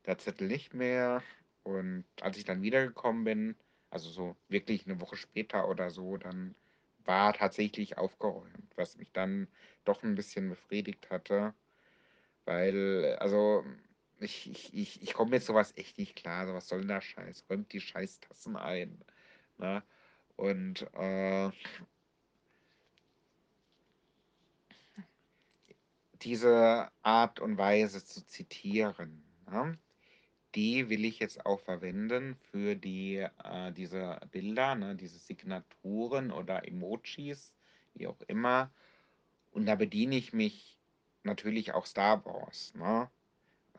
der 0.05 0.17
Zettel 0.17 0.47
nicht 0.47 0.73
mehr. 0.73 1.21
Und 1.63 2.05
als 2.21 2.37
ich 2.37 2.45
dann 2.45 2.61
wiedergekommen 2.61 3.25
bin, 3.25 3.55
also 3.89 4.09
so 4.09 4.35
wirklich 4.47 4.85
eine 4.87 5.01
Woche 5.01 5.17
später 5.17 5.67
oder 5.69 5.89
so, 5.91 6.17
dann 6.17 6.55
war 7.05 7.33
tatsächlich 7.33 7.97
aufgeräumt, 7.97 8.71
was 8.75 8.97
mich 8.97 9.11
dann 9.11 9.47
doch 9.83 10.03
ein 10.03 10.15
bisschen 10.15 10.49
befriedigt 10.49 11.09
hatte. 11.09 11.53
Weil, 12.45 13.17
also, 13.19 13.65
ich, 14.19 14.49
ich, 14.49 14.73
ich, 14.73 15.01
ich 15.01 15.13
komme 15.13 15.31
mit 15.31 15.43
sowas 15.43 15.73
echt 15.75 15.97
nicht 15.97 16.15
klar. 16.15 16.47
So, 16.47 16.53
was 16.53 16.67
soll 16.69 16.79
denn 16.79 16.87
der 16.87 17.01
Scheiß? 17.01 17.45
Räumt 17.49 17.73
die 17.73 17.81
Scheißtassen 17.81 18.55
ein. 18.55 19.03
Ne? 19.57 19.83
Und 20.37 20.87
äh, 20.93 21.51
diese 26.23 26.89
Art 27.01 27.39
und 27.39 27.57
Weise 27.57 28.03
zu 28.03 28.25
zitieren, 28.25 29.23
ne, 29.49 29.77
die 30.55 30.89
will 30.89 31.05
ich 31.05 31.19
jetzt 31.19 31.45
auch 31.45 31.59
verwenden 31.59 32.35
für 32.51 32.75
die, 32.75 33.17
äh, 33.43 33.71
diese 33.73 34.19
Bilder, 34.31 34.75
ne, 34.75 34.95
diese 34.95 35.17
Signaturen 35.17 36.31
oder 36.31 36.67
Emojis, 36.67 37.53
wie 37.93 38.07
auch 38.07 38.21
immer. 38.27 38.71
Und 39.51 39.65
da 39.65 39.75
bediene 39.75 40.15
ich 40.15 40.33
mich 40.33 40.77
natürlich 41.23 41.73
auch 41.73 41.85
Star 41.85 42.23
Wars. 42.25 42.73
Ne? 42.75 43.09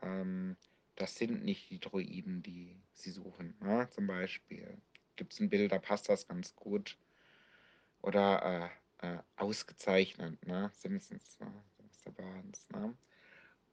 Ähm, 0.01 0.57
das 0.95 1.15
sind 1.15 1.43
nicht 1.43 1.69
die 1.69 1.79
Droiden, 1.79 2.41
die 2.41 2.75
sie 2.93 3.11
suchen. 3.11 3.55
Ne? 3.61 3.89
Zum 3.91 4.07
Beispiel 4.07 4.81
gibt 5.15 5.33
es 5.33 5.39
ein 5.39 5.49
Bild, 5.49 5.71
da 5.71 5.79
passt 5.79 6.09
das 6.09 6.27
ganz 6.27 6.55
gut. 6.55 6.97
Oder 8.01 8.71
äh, 9.01 9.15
äh, 9.15 9.17
ausgezeichnet, 9.35 10.45
ne? 10.45 10.69
Simpsons, 10.73 11.39
ne? 11.39 11.51
Barnes, 12.11 12.67
ne? 12.71 12.95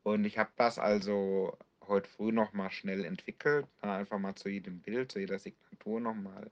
Und 0.03 0.25
ich 0.25 0.39
habe 0.39 0.51
das 0.57 0.79
also 0.79 1.57
heute 1.87 2.09
früh 2.09 2.33
nochmal 2.33 2.71
schnell 2.71 3.05
entwickelt, 3.05 3.67
ne? 3.83 3.93
einfach 3.93 4.19
mal 4.19 4.35
zu 4.35 4.49
jedem 4.49 4.81
Bild, 4.81 5.13
zu 5.13 5.21
jeder 5.21 5.39
Signatur 5.39 6.01
nochmal 6.01 6.51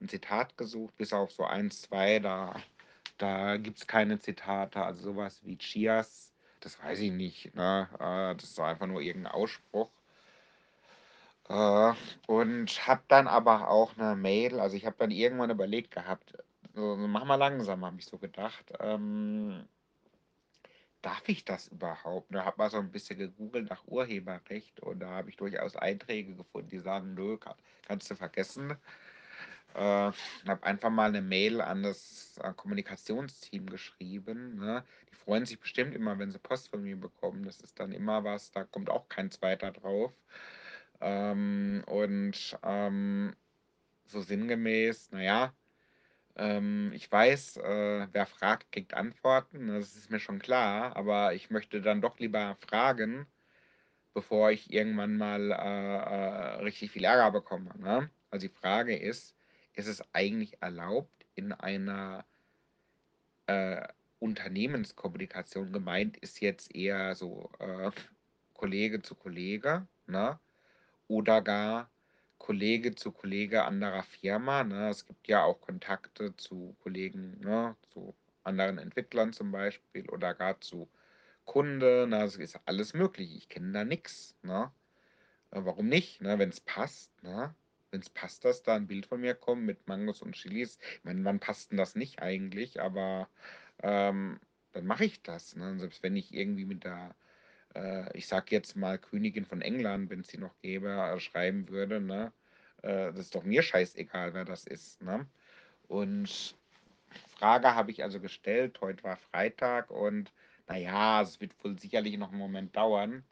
ein 0.00 0.08
Zitat 0.08 0.56
gesucht, 0.56 0.96
bis 0.96 1.12
auf 1.12 1.32
so 1.32 1.44
eins, 1.44 1.82
zwei, 1.82 2.18
da, 2.18 2.54
da 3.18 3.56
gibt 3.56 3.78
es 3.78 3.86
keine 3.86 4.18
Zitate, 4.18 4.82
also 4.82 5.02
sowas 5.02 5.40
wie 5.44 5.56
Chias, 5.56 6.32
das 6.60 6.82
weiß 6.82 7.00
ich 7.00 7.12
nicht, 7.12 7.54
ne? 7.54 7.88
Äh, 7.94 8.36
das 8.36 8.50
ist 8.50 8.60
einfach 8.60 8.86
nur 8.86 9.00
irgendein 9.00 9.32
Ausspruch. 9.32 9.90
Äh, 11.48 11.92
und 12.26 12.86
habe 12.86 13.02
dann 13.08 13.28
aber 13.28 13.68
auch 13.70 13.96
eine 13.96 14.16
Mail, 14.16 14.60
also 14.60 14.76
ich 14.76 14.84
habe 14.84 14.96
dann 14.98 15.10
irgendwann 15.10 15.50
überlegt 15.50 15.92
gehabt, 15.92 16.34
so, 16.74 16.96
mach 16.96 17.24
mal 17.24 17.36
langsam, 17.36 17.84
habe 17.84 17.98
ich 17.98 18.04
so 18.04 18.18
gedacht. 18.18 18.72
Ähm, 18.80 19.66
darf 21.06 21.28
ich 21.28 21.44
das 21.44 21.68
überhaupt? 21.68 22.34
Da 22.34 22.44
habe 22.44 22.58
mal 22.58 22.68
so 22.68 22.78
ein 22.78 22.90
bisschen 22.90 23.18
gegoogelt 23.18 23.70
nach 23.70 23.86
Urheberrecht 23.86 24.80
und 24.80 24.98
da 24.98 25.10
habe 25.10 25.30
ich 25.30 25.36
durchaus 25.36 25.76
Einträge 25.76 26.34
gefunden, 26.34 26.68
die 26.68 26.80
sagen, 26.80 27.14
nö, 27.14 27.38
kann, 27.38 27.54
kannst 27.86 28.10
du 28.10 28.16
vergessen. 28.16 28.76
Äh, 29.74 29.78
habe 29.78 30.62
einfach 30.62 30.90
mal 30.90 31.08
eine 31.08 31.22
Mail 31.22 31.60
an 31.60 31.84
das 31.84 32.38
äh, 32.42 32.52
Kommunikationsteam 32.52 33.66
geschrieben. 33.66 34.56
Ne? 34.56 34.84
Die 35.12 35.14
freuen 35.14 35.46
sich 35.46 35.60
bestimmt 35.60 35.94
immer, 35.94 36.18
wenn 36.18 36.32
sie 36.32 36.38
Post 36.38 36.70
von 36.70 36.82
mir 36.82 36.96
bekommen. 36.96 37.44
Das 37.44 37.60
ist 37.60 37.78
dann 37.78 37.92
immer 37.92 38.24
was, 38.24 38.50
da 38.50 38.64
kommt 38.64 38.90
auch 38.90 39.08
kein 39.08 39.30
zweiter 39.30 39.70
drauf. 39.70 40.12
Ähm, 41.00 41.84
und 41.86 42.58
ähm, 42.64 43.36
so 44.06 44.22
sinngemäß, 44.22 45.12
naja, 45.12 45.52
ähm, 46.36 46.92
ich 46.94 47.10
weiß, 47.10 47.58
äh, 47.58 48.08
wer 48.12 48.26
fragt, 48.26 48.72
kriegt 48.72 48.94
Antworten, 48.94 49.66
ne, 49.66 49.78
das 49.78 49.96
ist 49.96 50.10
mir 50.10 50.20
schon 50.20 50.38
klar, 50.38 50.96
aber 50.96 51.34
ich 51.34 51.50
möchte 51.50 51.80
dann 51.80 52.00
doch 52.00 52.18
lieber 52.18 52.56
fragen, 52.60 53.26
bevor 54.14 54.50
ich 54.50 54.72
irgendwann 54.72 55.16
mal 55.16 55.50
äh, 55.50 55.54
äh, 55.54 56.62
richtig 56.62 56.90
viel 56.90 57.04
Ärger 57.04 57.32
bekomme. 57.32 57.70
Ne? 57.78 58.10
Also 58.30 58.48
die 58.48 58.54
Frage 58.54 58.96
ist, 58.96 59.34
ist 59.74 59.88
es 59.88 60.02
eigentlich 60.14 60.62
erlaubt, 60.62 61.26
in 61.34 61.52
einer 61.52 62.24
äh, 63.46 63.86
Unternehmenskommunikation 64.18 65.72
gemeint, 65.72 66.16
ist 66.18 66.40
jetzt 66.40 66.74
eher 66.74 67.14
so 67.14 67.50
äh, 67.58 67.90
Kollege 68.54 69.02
zu 69.02 69.14
Kollege, 69.14 69.86
ne? 70.06 70.38
oder 71.08 71.42
gar 71.42 71.90
Kollege 72.38 72.94
zu 72.94 73.12
Kollege 73.12 73.64
anderer 73.64 74.02
Firma. 74.02 74.64
Ne? 74.64 74.88
Es 74.90 75.06
gibt 75.06 75.28
ja 75.28 75.42
auch 75.44 75.60
Kontakte 75.60 76.36
zu 76.36 76.76
Kollegen, 76.80 77.40
ne? 77.40 77.76
zu 77.92 78.16
anderen 78.44 78.78
Entwicklern 78.78 79.32
zum 79.32 79.50
Beispiel 79.52 80.08
oder 80.10 80.34
gar 80.34 80.60
zu 80.60 80.90
Kunde, 81.44 82.06
ne? 82.08 82.18
Also, 82.18 82.40
ist 82.42 82.60
alles 82.66 82.94
möglich. 82.94 83.36
Ich 83.36 83.48
kenne 83.48 83.72
da 83.72 83.84
nix, 83.84 84.36
ne? 84.42 84.72
Äh, 85.52 85.62
warum 85.64 85.88
nicht, 85.88 86.20
ne? 86.22 86.38
Wenn's 86.38 86.60
passt, 86.60 87.22
ne? 87.22 87.56
Wenn's 87.92 88.10
passt, 88.10 88.44
dass 88.44 88.62
da 88.62 88.76
'n 88.76 88.86
Bild 88.88 89.06
von 89.06 89.20
mir 89.20 89.34
kommt 89.34 89.64
mit 89.64 89.86
Mangos 89.88 90.22
und 90.22 90.34
Chilis. 90.36 90.78
Ich 90.98 91.04
meine, 91.04 91.24
wann 91.24 91.40
passt 91.40 91.72
'n 91.72 91.76
das 91.78 91.94
nicht 91.96 92.20
eigentlich? 92.22 92.80
Aber, 92.82 93.30
ähm, 93.82 94.40
dann 94.72 94.86
mache 94.86 95.04
ich 95.06 95.22
das, 95.22 95.56
ne? 95.56 95.78
Selbst 95.78 96.02
wenn 96.02 96.16
ich 96.16 96.34
irgendwie 96.34 96.66
mit 96.66 96.84
der, 96.84 97.16
äh, 97.76 98.18
ich 98.18 98.28
sage 98.28 98.48
jetzt 98.56 98.76
mal 98.76 98.98
Königin 98.98 99.46
von 99.46 99.62
England, 99.62 100.10
wenn's 100.10 100.28
die 100.28 100.38
noch 100.38 100.58
gäbe, 100.60 100.90
äh, 100.90 101.20
schreiben 101.20 101.68
würde, 101.70 102.00
ne? 102.00 102.32
Äh, 102.82 103.12
das 103.12 103.20
ist 103.20 103.36
doch 103.36 103.44
mir 103.44 103.62
scheißegal, 103.62 104.34
wer 104.34 104.46
das 104.46 104.66
ist, 104.66 105.02
ne? 105.02 105.28
Und 105.88 106.56
Frage 107.38 107.74
habe 107.74 107.90
ich 107.92 108.02
also 108.02 108.20
gestellt. 108.20 108.80
Heute 108.80 109.04
war 109.04 109.16
Freitag 109.16 109.90
und 109.90 110.32
na 110.68 110.76
ja, 110.76 111.22
es 111.22 111.40
wird 111.40 111.52
wohl 111.64 111.78
sicherlich 111.78 112.18
noch 112.18 112.32
'n 112.32 112.38
Moment 112.38 112.76
dauern. 112.76 113.24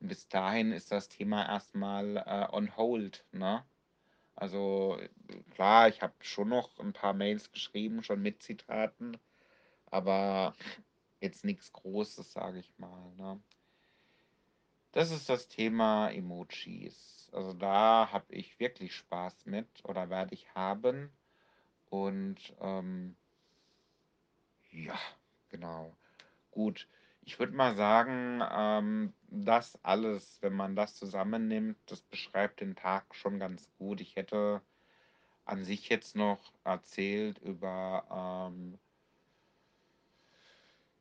Und 0.00 0.08
bis 0.08 0.28
dahin 0.28 0.72
ist 0.72 0.92
das 0.92 1.08
Thema 1.08 1.46
erst 1.46 1.74
mal, 1.76 2.16
äh, 2.18 2.54
on 2.56 2.76
hold, 2.76 3.24
ne? 3.32 3.64
Also, 4.36 4.98
klar, 5.52 5.88
ich 5.88 6.02
habe 6.02 6.14
schon 6.22 6.48
noch 6.50 6.78
'n 6.80 6.92
paar 6.94 7.14
Mails 7.14 7.52
geschrieben, 7.52 8.02
schon 8.04 8.22
mit 8.22 8.42
Zitaten, 8.42 9.18
aber 9.86 10.54
jetzt 11.20 11.44
nix 11.44 11.72
Großes, 11.72 12.32
sage 12.32 12.60
ich 12.60 12.72
mal, 12.78 13.14
ne? 13.16 13.40
Das 14.96 15.10
ist 15.10 15.28
das 15.28 15.46
Thema 15.46 16.08
Emojis. 16.08 17.28
Also, 17.30 17.52
da 17.52 18.08
habe 18.12 18.34
ich 18.34 18.58
wirklich 18.58 18.94
Spaß 18.94 19.44
mit 19.44 19.68
oder 19.84 20.08
werde 20.08 20.32
ich 20.32 20.48
haben 20.54 21.10
und, 21.90 22.38
ähm 22.62 23.14
ja, 24.70 24.98
genau. 25.50 25.94
Gut, 26.50 26.88
ich 27.20 27.38
würde 27.38 27.52
mal 27.52 27.76
sagen, 27.76 28.40
ähm, 28.50 29.12
das 29.28 29.78
alles, 29.84 30.38
wenn 30.40 30.54
man 30.54 30.74
das 30.76 30.94
zusammennimmt, 30.94 31.76
das 31.84 32.00
beschreibt 32.00 32.62
den 32.62 32.74
Tag 32.74 33.14
schon 33.14 33.38
ganz 33.38 33.68
gut. 33.76 34.00
Ich 34.00 34.16
hätte 34.16 34.62
an 35.44 35.62
sich 35.62 35.90
jetzt 35.90 36.16
noch 36.16 36.54
erzählt 36.64 37.36
über, 37.40 38.48
ähm 38.48 38.78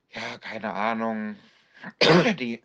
ja, 0.09 0.37
keine 0.39 0.73
Ahnung, 0.73 1.37
die 2.39 2.61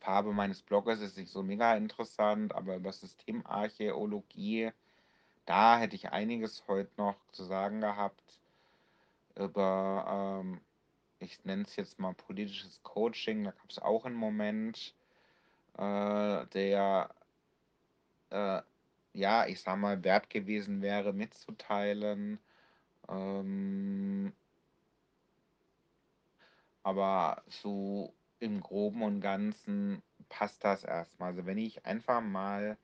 Farbe 0.00 0.32
meines 0.32 0.62
Blogges 0.62 1.00
ist 1.00 1.16
nicht 1.18 1.30
so 1.30 1.42
mega 1.42 1.74
interessant, 1.76 2.54
aber 2.54 2.76
über 2.76 2.92
Systemarchäologie, 2.92 4.72
da 5.46 5.78
hätte 5.78 5.96
ich 5.96 6.10
einiges 6.12 6.64
heute 6.68 6.90
noch 6.98 7.16
zu 7.32 7.44
sagen 7.44 7.80
gehabt. 7.80 8.40
Über, 9.36 10.40
ähm, 10.42 10.60
ich 11.20 11.44
nenne 11.44 11.62
es 11.64 11.76
jetzt 11.76 11.98
mal 11.98 12.14
politisches 12.14 12.82
Coaching, 12.82 13.44
da 13.44 13.52
gab's 13.52 13.78
auch 13.78 14.06
'n 14.06 14.14
Moment, 14.14 14.94
äh, 15.78 16.46
der 16.48 17.10
äh, 18.30 18.62
ja, 19.12 19.46
ich 19.46 19.60
sage 19.60 19.78
mal, 19.80 20.04
wert 20.04 20.30
gewesen 20.30 20.82
wäre 20.82 21.12
mitzuteilen. 21.12 22.38
Ähm 23.08 24.32
aber 26.86 27.42
so 27.48 28.14
im 28.40 28.60
Groben 28.60 29.02
und 29.02 29.20
Ganzen 29.20 30.02
passt 30.28 30.64
das 30.64 30.84
erst 30.84 31.18
mal. 31.20 31.28
Also, 31.28 31.46
wenn 31.46 31.58
ich 31.58 31.86
einfach 31.86 32.20
mal 32.22 32.78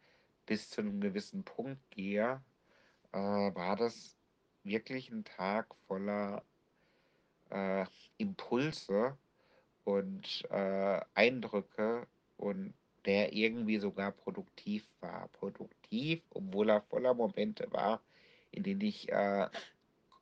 bis 0.47 0.71
zu 0.71 0.83
'nem 0.83 1.01
gewissen 1.01 1.45
Punkt 1.45 1.91
gehe, 1.91 2.43
äh, 3.13 3.19
war 3.19 3.77
das 3.77 4.19
wirklich 4.65 5.11
'n 5.13 5.25
Tag 5.25 5.75
voller 5.89 6.45
äh, 7.51 7.87
Impulse 8.19 9.19
und, 9.85 10.45
äh, 10.51 11.01
Eindrücke 11.15 12.09
und 12.37 12.75
der 13.07 13.33
irgendwie 13.35 13.79
sogar 13.79 14.13
produktiv 14.13 14.89
war. 15.01 15.29
Produktiv, 15.31 16.23
obwohl 16.31 16.71
er 16.71 16.83
voller 16.83 17.15
Momente 17.15 17.71
war, 17.73 18.03
in 18.53 18.63
denen 18.65 18.83
ich, 18.83 19.11
äh, 19.13 19.49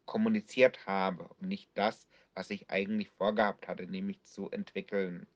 kommuniziert 0.07 0.87
habe 0.87 1.29
und 1.29 1.49
nicht 1.49 1.71
das, 1.75 2.09
was 2.35 2.51
ich 2.51 2.71
eigentlich 2.71 3.11
vorgehabt 3.11 3.69
hatte, 3.69 3.87
nämlich 3.87 4.23
zu 4.25 4.51
entwickeln. 4.51 5.27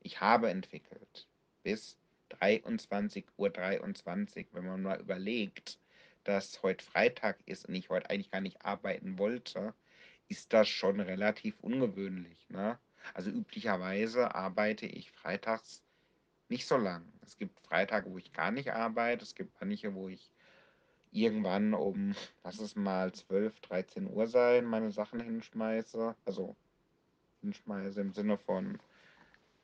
Ich 0.00 0.20
habe 0.20 0.50
entwickelt 0.50 1.28
bis 1.62 1.98
23:23, 2.30 4.48
wenn 4.52 4.66
man 4.66 4.82
mal 4.82 5.00
überlegt, 5.00 5.78
dass 6.24 6.62
heute 6.62 6.84
Freitag 6.84 7.38
ist 7.46 7.66
und 7.66 7.74
ich 7.74 7.90
heute 7.90 8.10
eigentlich 8.10 8.30
gar 8.30 8.40
nicht 8.40 8.64
arbeiten 8.64 9.18
wollte, 9.18 9.74
ist 10.28 10.52
das 10.52 10.68
schon 10.68 11.00
relativ 11.00 11.58
ungewöhnlich, 11.60 12.48
ne? 12.48 12.78
Also, 13.14 13.30
üblicherweise 13.30 14.34
arbeite 14.34 14.86
ich 14.86 15.12
freitags 15.12 15.84
nicht 16.48 16.66
so 16.66 16.76
lang. 16.76 17.12
Es 17.22 17.36
gibt 17.38 17.60
Freitage, 17.60 18.10
wo 18.10 18.18
ich 18.18 18.32
gar 18.32 18.50
nicht 18.50 18.72
arbeite. 18.72 19.24
Es 19.24 19.34
gibt 19.34 19.54
manche, 19.60 19.94
wo 19.94 20.08
ich 20.08 20.30
irgendwann 21.16 21.74
um, 21.74 22.14
lass 22.44 22.60
es 22.60 22.76
mal 22.76 23.12
12:00, 23.14 23.60
13:00 23.62 24.28
sein, 24.28 24.66
meine 24.66 24.90
Sachen 24.92 25.20
hinschmeiße. 25.20 26.16
Also, 26.26 26.56
hinschmeiße 27.42 28.00
im 28.02 28.12
Sinne 28.14 28.38
von, 28.38 28.78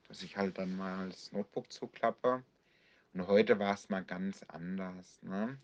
dass 0.08 0.22
ich 0.22 0.36
halt 0.38 0.58
dann 0.58 0.76
mal 0.76 1.08
das 1.10 1.32
Notebook 1.32 1.72
zuklappe. 1.72 2.44
Und 3.14 3.26
heute 3.28 3.58
war's 3.60 3.88
mal 3.90 4.04
ganz 4.04 4.42
anders, 4.48 5.22
ne? 5.22 5.58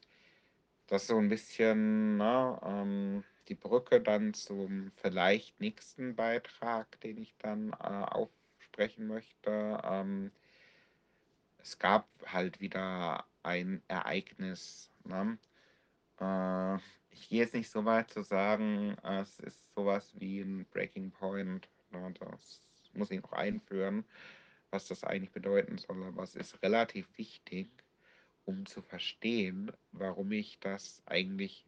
Das 0.89 1.07
so 1.09 1.19
'n 1.19 1.29
bisschen, 1.31 2.17
ne, 2.19 2.61
ähm, 2.65 3.25
die 3.49 3.55
Brücke 3.57 4.01
dann 4.03 4.35
zum 4.35 4.93
vielleicht 4.97 5.61
nächsten 5.61 6.17
Beitrag, 6.17 7.01
den 7.03 7.19
ich 7.19 7.37
dann, 7.39 7.73
äh, 7.73 7.77
aufsprechen 7.77 9.07
möchte. 9.09 9.81
Ähm 9.85 10.33
es 11.61 11.79
gab 11.79 12.09
halt 12.27 12.61
wieder 12.61 13.25
ein 13.43 13.83
Ereignis, 13.89 14.91
ne? 15.05 15.39
Äh, 16.21 16.77
ich 17.11 17.29
gehe 17.29 17.41
jetzt 17.41 17.55
nicht 17.55 17.71
so 17.71 17.85
weit 17.85 18.11
zu 18.11 18.23
sagen, 18.23 18.97
äh, 19.03 19.21
es 19.21 19.39
ist 19.41 19.75
so 19.75 19.87
was 19.87 20.19
wie 20.21 20.41
'n 20.41 20.67
Breaking 20.67 21.11
Point, 21.13 21.71
ne? 21.91 22.13
Das 22.19 22.63
muss 22.93 23.11
ich 23.11 23.23
noch 23.23 23.33
einführen, 23.33 24.05
was 24.71 24.89
das 24.89 25.05
eigentlich 25.05 25.33
bedeuten 25.33 25.79
soll, 25.79 26.05
aber 26.05 26.23
es 26.23 26.35
ist 26.37 26.63
relativ 26.63 27.17
wichtig, 27.19 27.71
um 28.45 28.67
zu 28.67 28.83
verstehen, 28.83 29.73
warum 29.93 30.33
ich 30.33 30.61
das 30.61 31.03
eigentlich 31.07 31.67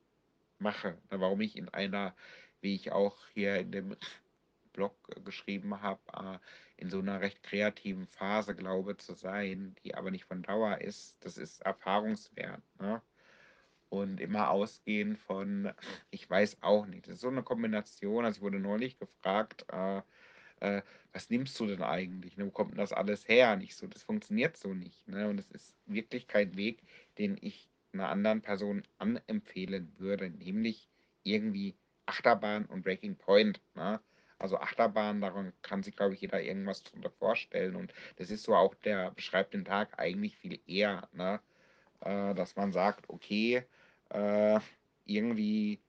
mache, 0.59 1.03
ne? 1.11 1.21
Warum 1.21 1.41
ich 1.43 1.57
in 1.57 1.69
einer, 1.71 2.17
wie 2.61 2.75
ich 2.75 2.93
auch 2.93 3.27
hier 3.29 3.57
in 3.59 3.73
dem 3.73 3.97
Blog 4.75 4.97
geschrieben 5.25 5.81
habe, 5.83 6.03
äh, 6.15 6.41
in 6.83 6.91
so 6.91 7.01
'ner 7.03 7.21
recht 7.23 7.43
kreativen 7.45 8.07
Phase 8.09 8.57
glaube 8.57 8.97
zu 8.99 9.15
sein, 9.15 9.75
die 9.85 9.95
aber 9.97 10.11
nicht 10.13 10.25
von 10.27 10.43
Dauer 10.43 10.81
ist. 10.81 11.17
Das 11.25 11.39
ist 11.39 11.61
Erfahrungswert, 11.63 12.63
ne? 12.81 13.03
Und 13.93 14.21
immer 14.21 14.51
ausgehend 14.51 15.19
von 15.19 15.73
ich 16.11 16.31
weiß 16.31 16.59
auch 16.63 16.87
nicht. 16.87 17.09
Das 17.09 17.15
ist 17.15 17.21
so 17.23 17.31
'ne 17.31 17.43
Kombination. 17.43 18.25
Also, 18.25 18.39
ich 18.39 18.43
wurde 18.43 18.61
neulich 18.61 18.99
gefragt, 19.01 19.67
äh, 19.73 20.03
äh: 20.61 20.83
„Was 21.13 21.31
nimmst 21.31 21.59
du 21.61 21.67
denn 21.67 21.83
eigentlich, 21.83 22.37
ne? 22.37 22.47
Wo 22.47 22.51
kommt 22.53 22.73
'n 22.75 22.79
das 22.79 22.93
alles 22.93 23.29
her?“ 23.29 23.53
Und 23.55 23.63
ich 23.63 23.77
so: 23.77 23.87
„Das 23.89 24.05
funktioniert 24.05 24.57
so 24.57 24.75
nicht, 24.75 25.09
ne?“ 25.09 25.29
Und 25.29 25.39
es 25.41 25.51
ist 25.53 25.75
wirklich 25.87 26.29
kein 26.29 26.57
Weg, 26.57 26.83
den 27.19 27.37
ich 27.41 27.69
'ner 27.93 28.11
anderen 28.11 28.43
Person 28.43 28.83
anempfehlen 28.99 29.93
würde, 29.99 30.31
nämlich 30.31 30.89
irgendwie 31.25 31.77
Achterbahn 32.07 32.67
und 32.67 32.83
Breaking 32.85 33.17
Point, 33.17 33.61
ne? 33.75 34.01
Also, 34.39 34.59
Achterbahn, 34.59 35.21
daran 35.21 35.53
kann 35.63 35.83
sich, 35.85 35.97
glaube 35.97 36.15
ich, 36.15 36.21
jeder 36.23 36.43
irgendwas 36.43 36.83
drunter 36.85 37.11
vorstellen 37.11 37.77
und 37.77 37.93
das 38.17 38.31
ist 38.31 38.45
so 38.45 38.55
auch 38.57 38.75
der 38.77 39.11
beschreibt 39.13 39.55
den 39.55 39.65
Tag 39.65 39.99
eigentlich 39.99 40.37
viel 40.37 40.61
eher, 40.67 41.09
ne? 41.13 41.41
Äh, 42.03 42.35
dass 42.35 42.57
man 42.57 42.73
sagt: 42.73 43.09
„Okay, 43.11 43.65
äh, 44.11 44.61
irgendwie 45.07 45.83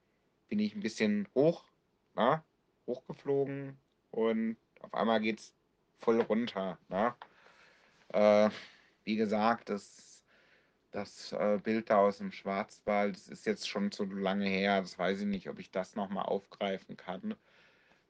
bin 0.48 0.58
ich 0.60 0.74
'n 0.76 0.80
bisschen 0.82 1.28
hoch, 1.34 1.66
ne, 2.14 2.44
hochgeflogen 2.86 3.80
und 4.12 4.58
auf 4.80 4.94
einmal 4.94 5.20
geht's 5.20 5.56
voll 6.00 6.20
runter“, 6.22 6.78
ne? 6.88 7.16
Äh, 8.12 8.50
wie 9.04 9.16
gesagt, 9.16 9.68
das 9.70 10.24
das, 10.92 11.32
äh, 11.32 11.58
Bild 11.62 11.90
da 11.90 12.00
aus'm 12.00 12.32
Schwarzwald, 12.32 13.16
das 13.16 13.28
ist 13.28 13.46
jetzt 13.46 13.68
schon 13.68 13.92
zu 13.92 14.04
lange 14.06 14.46
her. 14.48 14.80
Das 14.82 14.98
weiß 14.98 15.20
ich 15.22 15.26
nicht, 15.26 15.48
ob 15.50 15.58
ich 15.60 15.70
das 15.72 15.96
noch 15.96 16.10
mal 16.10 16.22
aufgreifen 16.24 16.96
kann. 16.98 17.36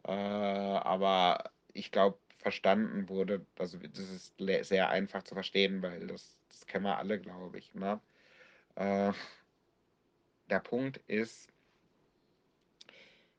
Äh, 0.07 0.13
aber 0.13 1.53
ich 1.75 1.91
glaube, 1.93 2.21
verstanden 2.39 3.09
wurde 3.11 3.47
also, 3.59 3.79
das 3.79 3.99
ist 4.11 4.35
sehr 4.39 4.91
einfach 4.91 5.25
zu 5.25 5.35
verstehen, 5.35 5.83
weil 5.83 6.07
das 6.09 6.41
das 6.51 6.67
kennen 6.67 6.85
wir 6.87 6.99
alle, 6.99 7.21
glaube 7.21 7.59
ich, 7.59 7.75
ne? 7.75 8.01
Äh 8.77 9.13
der 10.53 10.61
Punkt 10.61 10.99
ist 11.09 11.53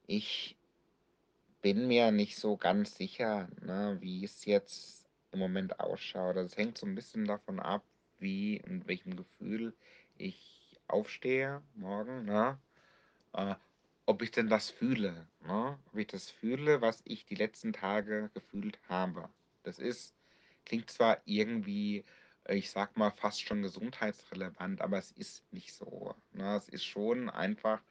ich 0.10 0.56
bin 1.64 1.88
mir 1.88 2.12
nicht 2.12 2.36
so 2.38 2.58
ganz 2.58 2.98
sicher, 2.98 3.48
ne, 3.62 3.98
wie 4.02 4.26
es 4.26 4.44
jetzt 4.44 5.06
im 5.32 5.40
Moment 5.40 5.80
ausschaut. 5.80 6.36
Das 6.36 6.58
hängt 6.58 6.78
so 6.78 6.86
'n 6.86 6.94
bisschen 6.94 7.24
davon 7.24 7.62
ab, 7.62 7.86
wie 8.20 8.62
und 8.68 8.86
welchem 8.86 9.16
Gefühl 9.16 9.74
ich 10.18 10.78
aufstehe 10.90 11.62
morgen, 11.74 12.26
ne? 12.26 12.60
Äh 13.34 13.56
ob 14.08 14.22
ich 14.24 14.32
denn 14.32 14.50
das 14.50 14.70
fühle, 14.72 15.28
ne? 15.42 15.80
Ob 15.92 15.98
ich 16.00 16.08
das 16.08 16.30
fühle, 16.32 16.82
was 16.82 17.02
ich 17.06 17.26
die 17.26 17.36
letzten 17.36 17.74
Tage 17.74 18.32
gefühlt 18.34 18.80
habe. 18.90 19.30
Das 19.64 19.80
ist 19.80 20.16
klingt 20.66 20.92
zwar 20.92 21.22
irgendwie, 21.26 22.06
ich 22.50 22.72
sage 22.72 22.92
mal, 22.96 23.12
fast 23.12 23.42
schon 23.42 23.62
gesundheitsrelevant, 23.62 24.82
aber 24.82 24.98
es 24.98 25.12
ist 25.12 25.52
nicht 25.54 25.74
so, 25.74 26.16
ne? 26.32 26.56
Es 26.56 26.70
ist 26.70 26.86
schon 26.86 27.30
einfach, 27.30 27.82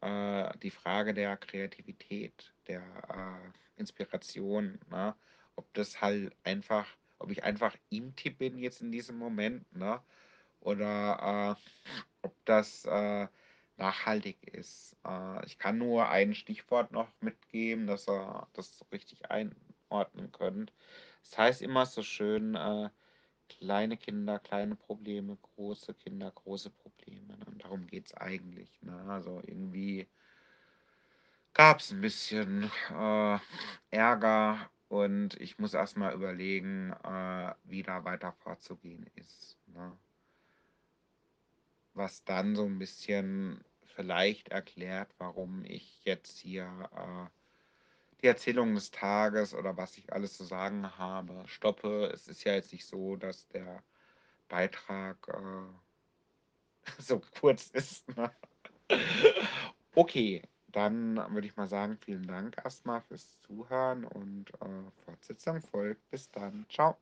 äh, 0.00 0.56
die 0.58 0.70
Frage 0.70 1.14
der 1.14 1.36
Kreativität, 1.36 2.54
der, 2.68 2.82
äh, 3.08 3.80
Inspiration, 3.80 4.80
ne? 4.90 5.14
Ob 5.56 5.72
das 5.74 6.00
halt 6.00 6.34
einfach 6.44 6.86
ob 7.20 7.30
ich 7.30 7.44
einfach 7.44 7.76
Inti 7.90 8.30
bin 8.30 8.58
jetzt 8.58 8.80
in 8.80 8.90
diesem 8.92 9.18
Moment, 9.18 9.70
ne? 9.76 10.02
Oder, 10.60 11.56
äh, 11.58 12.00
ob 12.22 12.34
das, 12.46 12.84
äh, 12.86 13.28
nachhaltig 13.76 14.46
ist. 14.46 14.96
Äh, 15.06 15.44
ich 15.46 15.58
kann 15.58 15.78
nur 15.78 16.08
ein 16.08 16.34
Stichwort 16.34 16.92
noch 16.92 17.08
mitgeben, 17.20 17.86
dass 17.86 18.08
ihr 18.08 18.46
das 18.54 18.78
so 18.78 18.84
richtig 18.92 19.30
einordnen 19.30 20.32
könnt. 20.32 20.72
Es 21.22 21.36
heißt 21.38 21.62
immer 21.62 21.86
so 21.86 22.02
schön, 22.02 22.54
äh, 22.54 22.90
kleine 23.50 23.96
Kinder, 23.98 24.38
kleine 24.38 24.76
Probleme, 24.76 25.36
große 25.42 25.94
Kinder, 25.94 26.30
große 26.32 26.70
Probleme, 26.70 27.36
ne? 27.38 27.44
Und 27.46 27.64
darum 27.64 27.86
geht's 27.86 28.14
eigentlich, 28.14 28.80
ne? 28.82 29.04
Also, 29.08 29.40
irgendwie 29.44 30.08
gab's 31.56 31.90
'n 31.92 32.00
bisschen, 32.00 32.70
äh, 32.90 33.38
Ärger 33.90 34.70
und 34.88 35.34
ich 35.40 35.58
muss 35.58 35.74
erst 35.74 35.96
mal 35.96 36.14
überlegen, 36.14 36.92
äh, 37.04 37.54
wie 37.64 37.82
da 37.82 38.04
weiter 38.04 38.32
vorzugehen 38.32 39.06
ist, 39.16 39.58
ne? 39.66 39.98
Was 41.96 42.22
dann 42.24 42.54
so 42.54 42.64
'n 42.66 42.78
bisschen 42.78 43.64
vielleicht 43.82 44.48
erklärt, 44.50 45.12
warum 45.18 45.64
ich 45.64 46.04
jetzt 46.04 46.38
hier, 46.38 46.88
äh, 46.94 47.39
die 48.22 48.26
Erzählung 48.26 48.74
des 48.74 48.90
Tages 48.90 49.54
oder 49.54 49.76
was 49.76 49.96
ich 49.98 50.12
alles 50.12 50.34
zu 50.34 50.44
sagen 50.44 50.98
habe, 50.98 51.42
stoppe. 51.46 52.06
Es 52.12 52.28
ist 52.28 52.44
ja 52.44 52.54
jetzt 52.54 52.72
nicht 52.72 52.86
so, 52.86 53.16
dass 53.16 53.48
der 53.48 53.82
Beitrag, 54.48 55.16
äh 55.28 55.90
so 56.98 57.20
kurz 57.40 57.68
ist, 57.70 58.08
ne? 58.16 58.30
Okay, 59.94 60.42
dann 60.68 61.16
würde 61.34 61.46
ich 61.46 61.56
mal 61.56 61.68
sagen, 61.68 61.98
vielen 61.98 62.26
Dank 62.26 62.56
erst 62.64 62.86
mal 62.86 63.00
fürs 63.00 63.38
Zuhören 63.40 64.04
und, 64.04 64.50
äh, 64.60 64.90
Fortsetzung 65.04 65.60
folgt. 65.62 66.08
Bis 66.10 66.30
dann. 66.30 66.66
Tschau. 66.68 66.96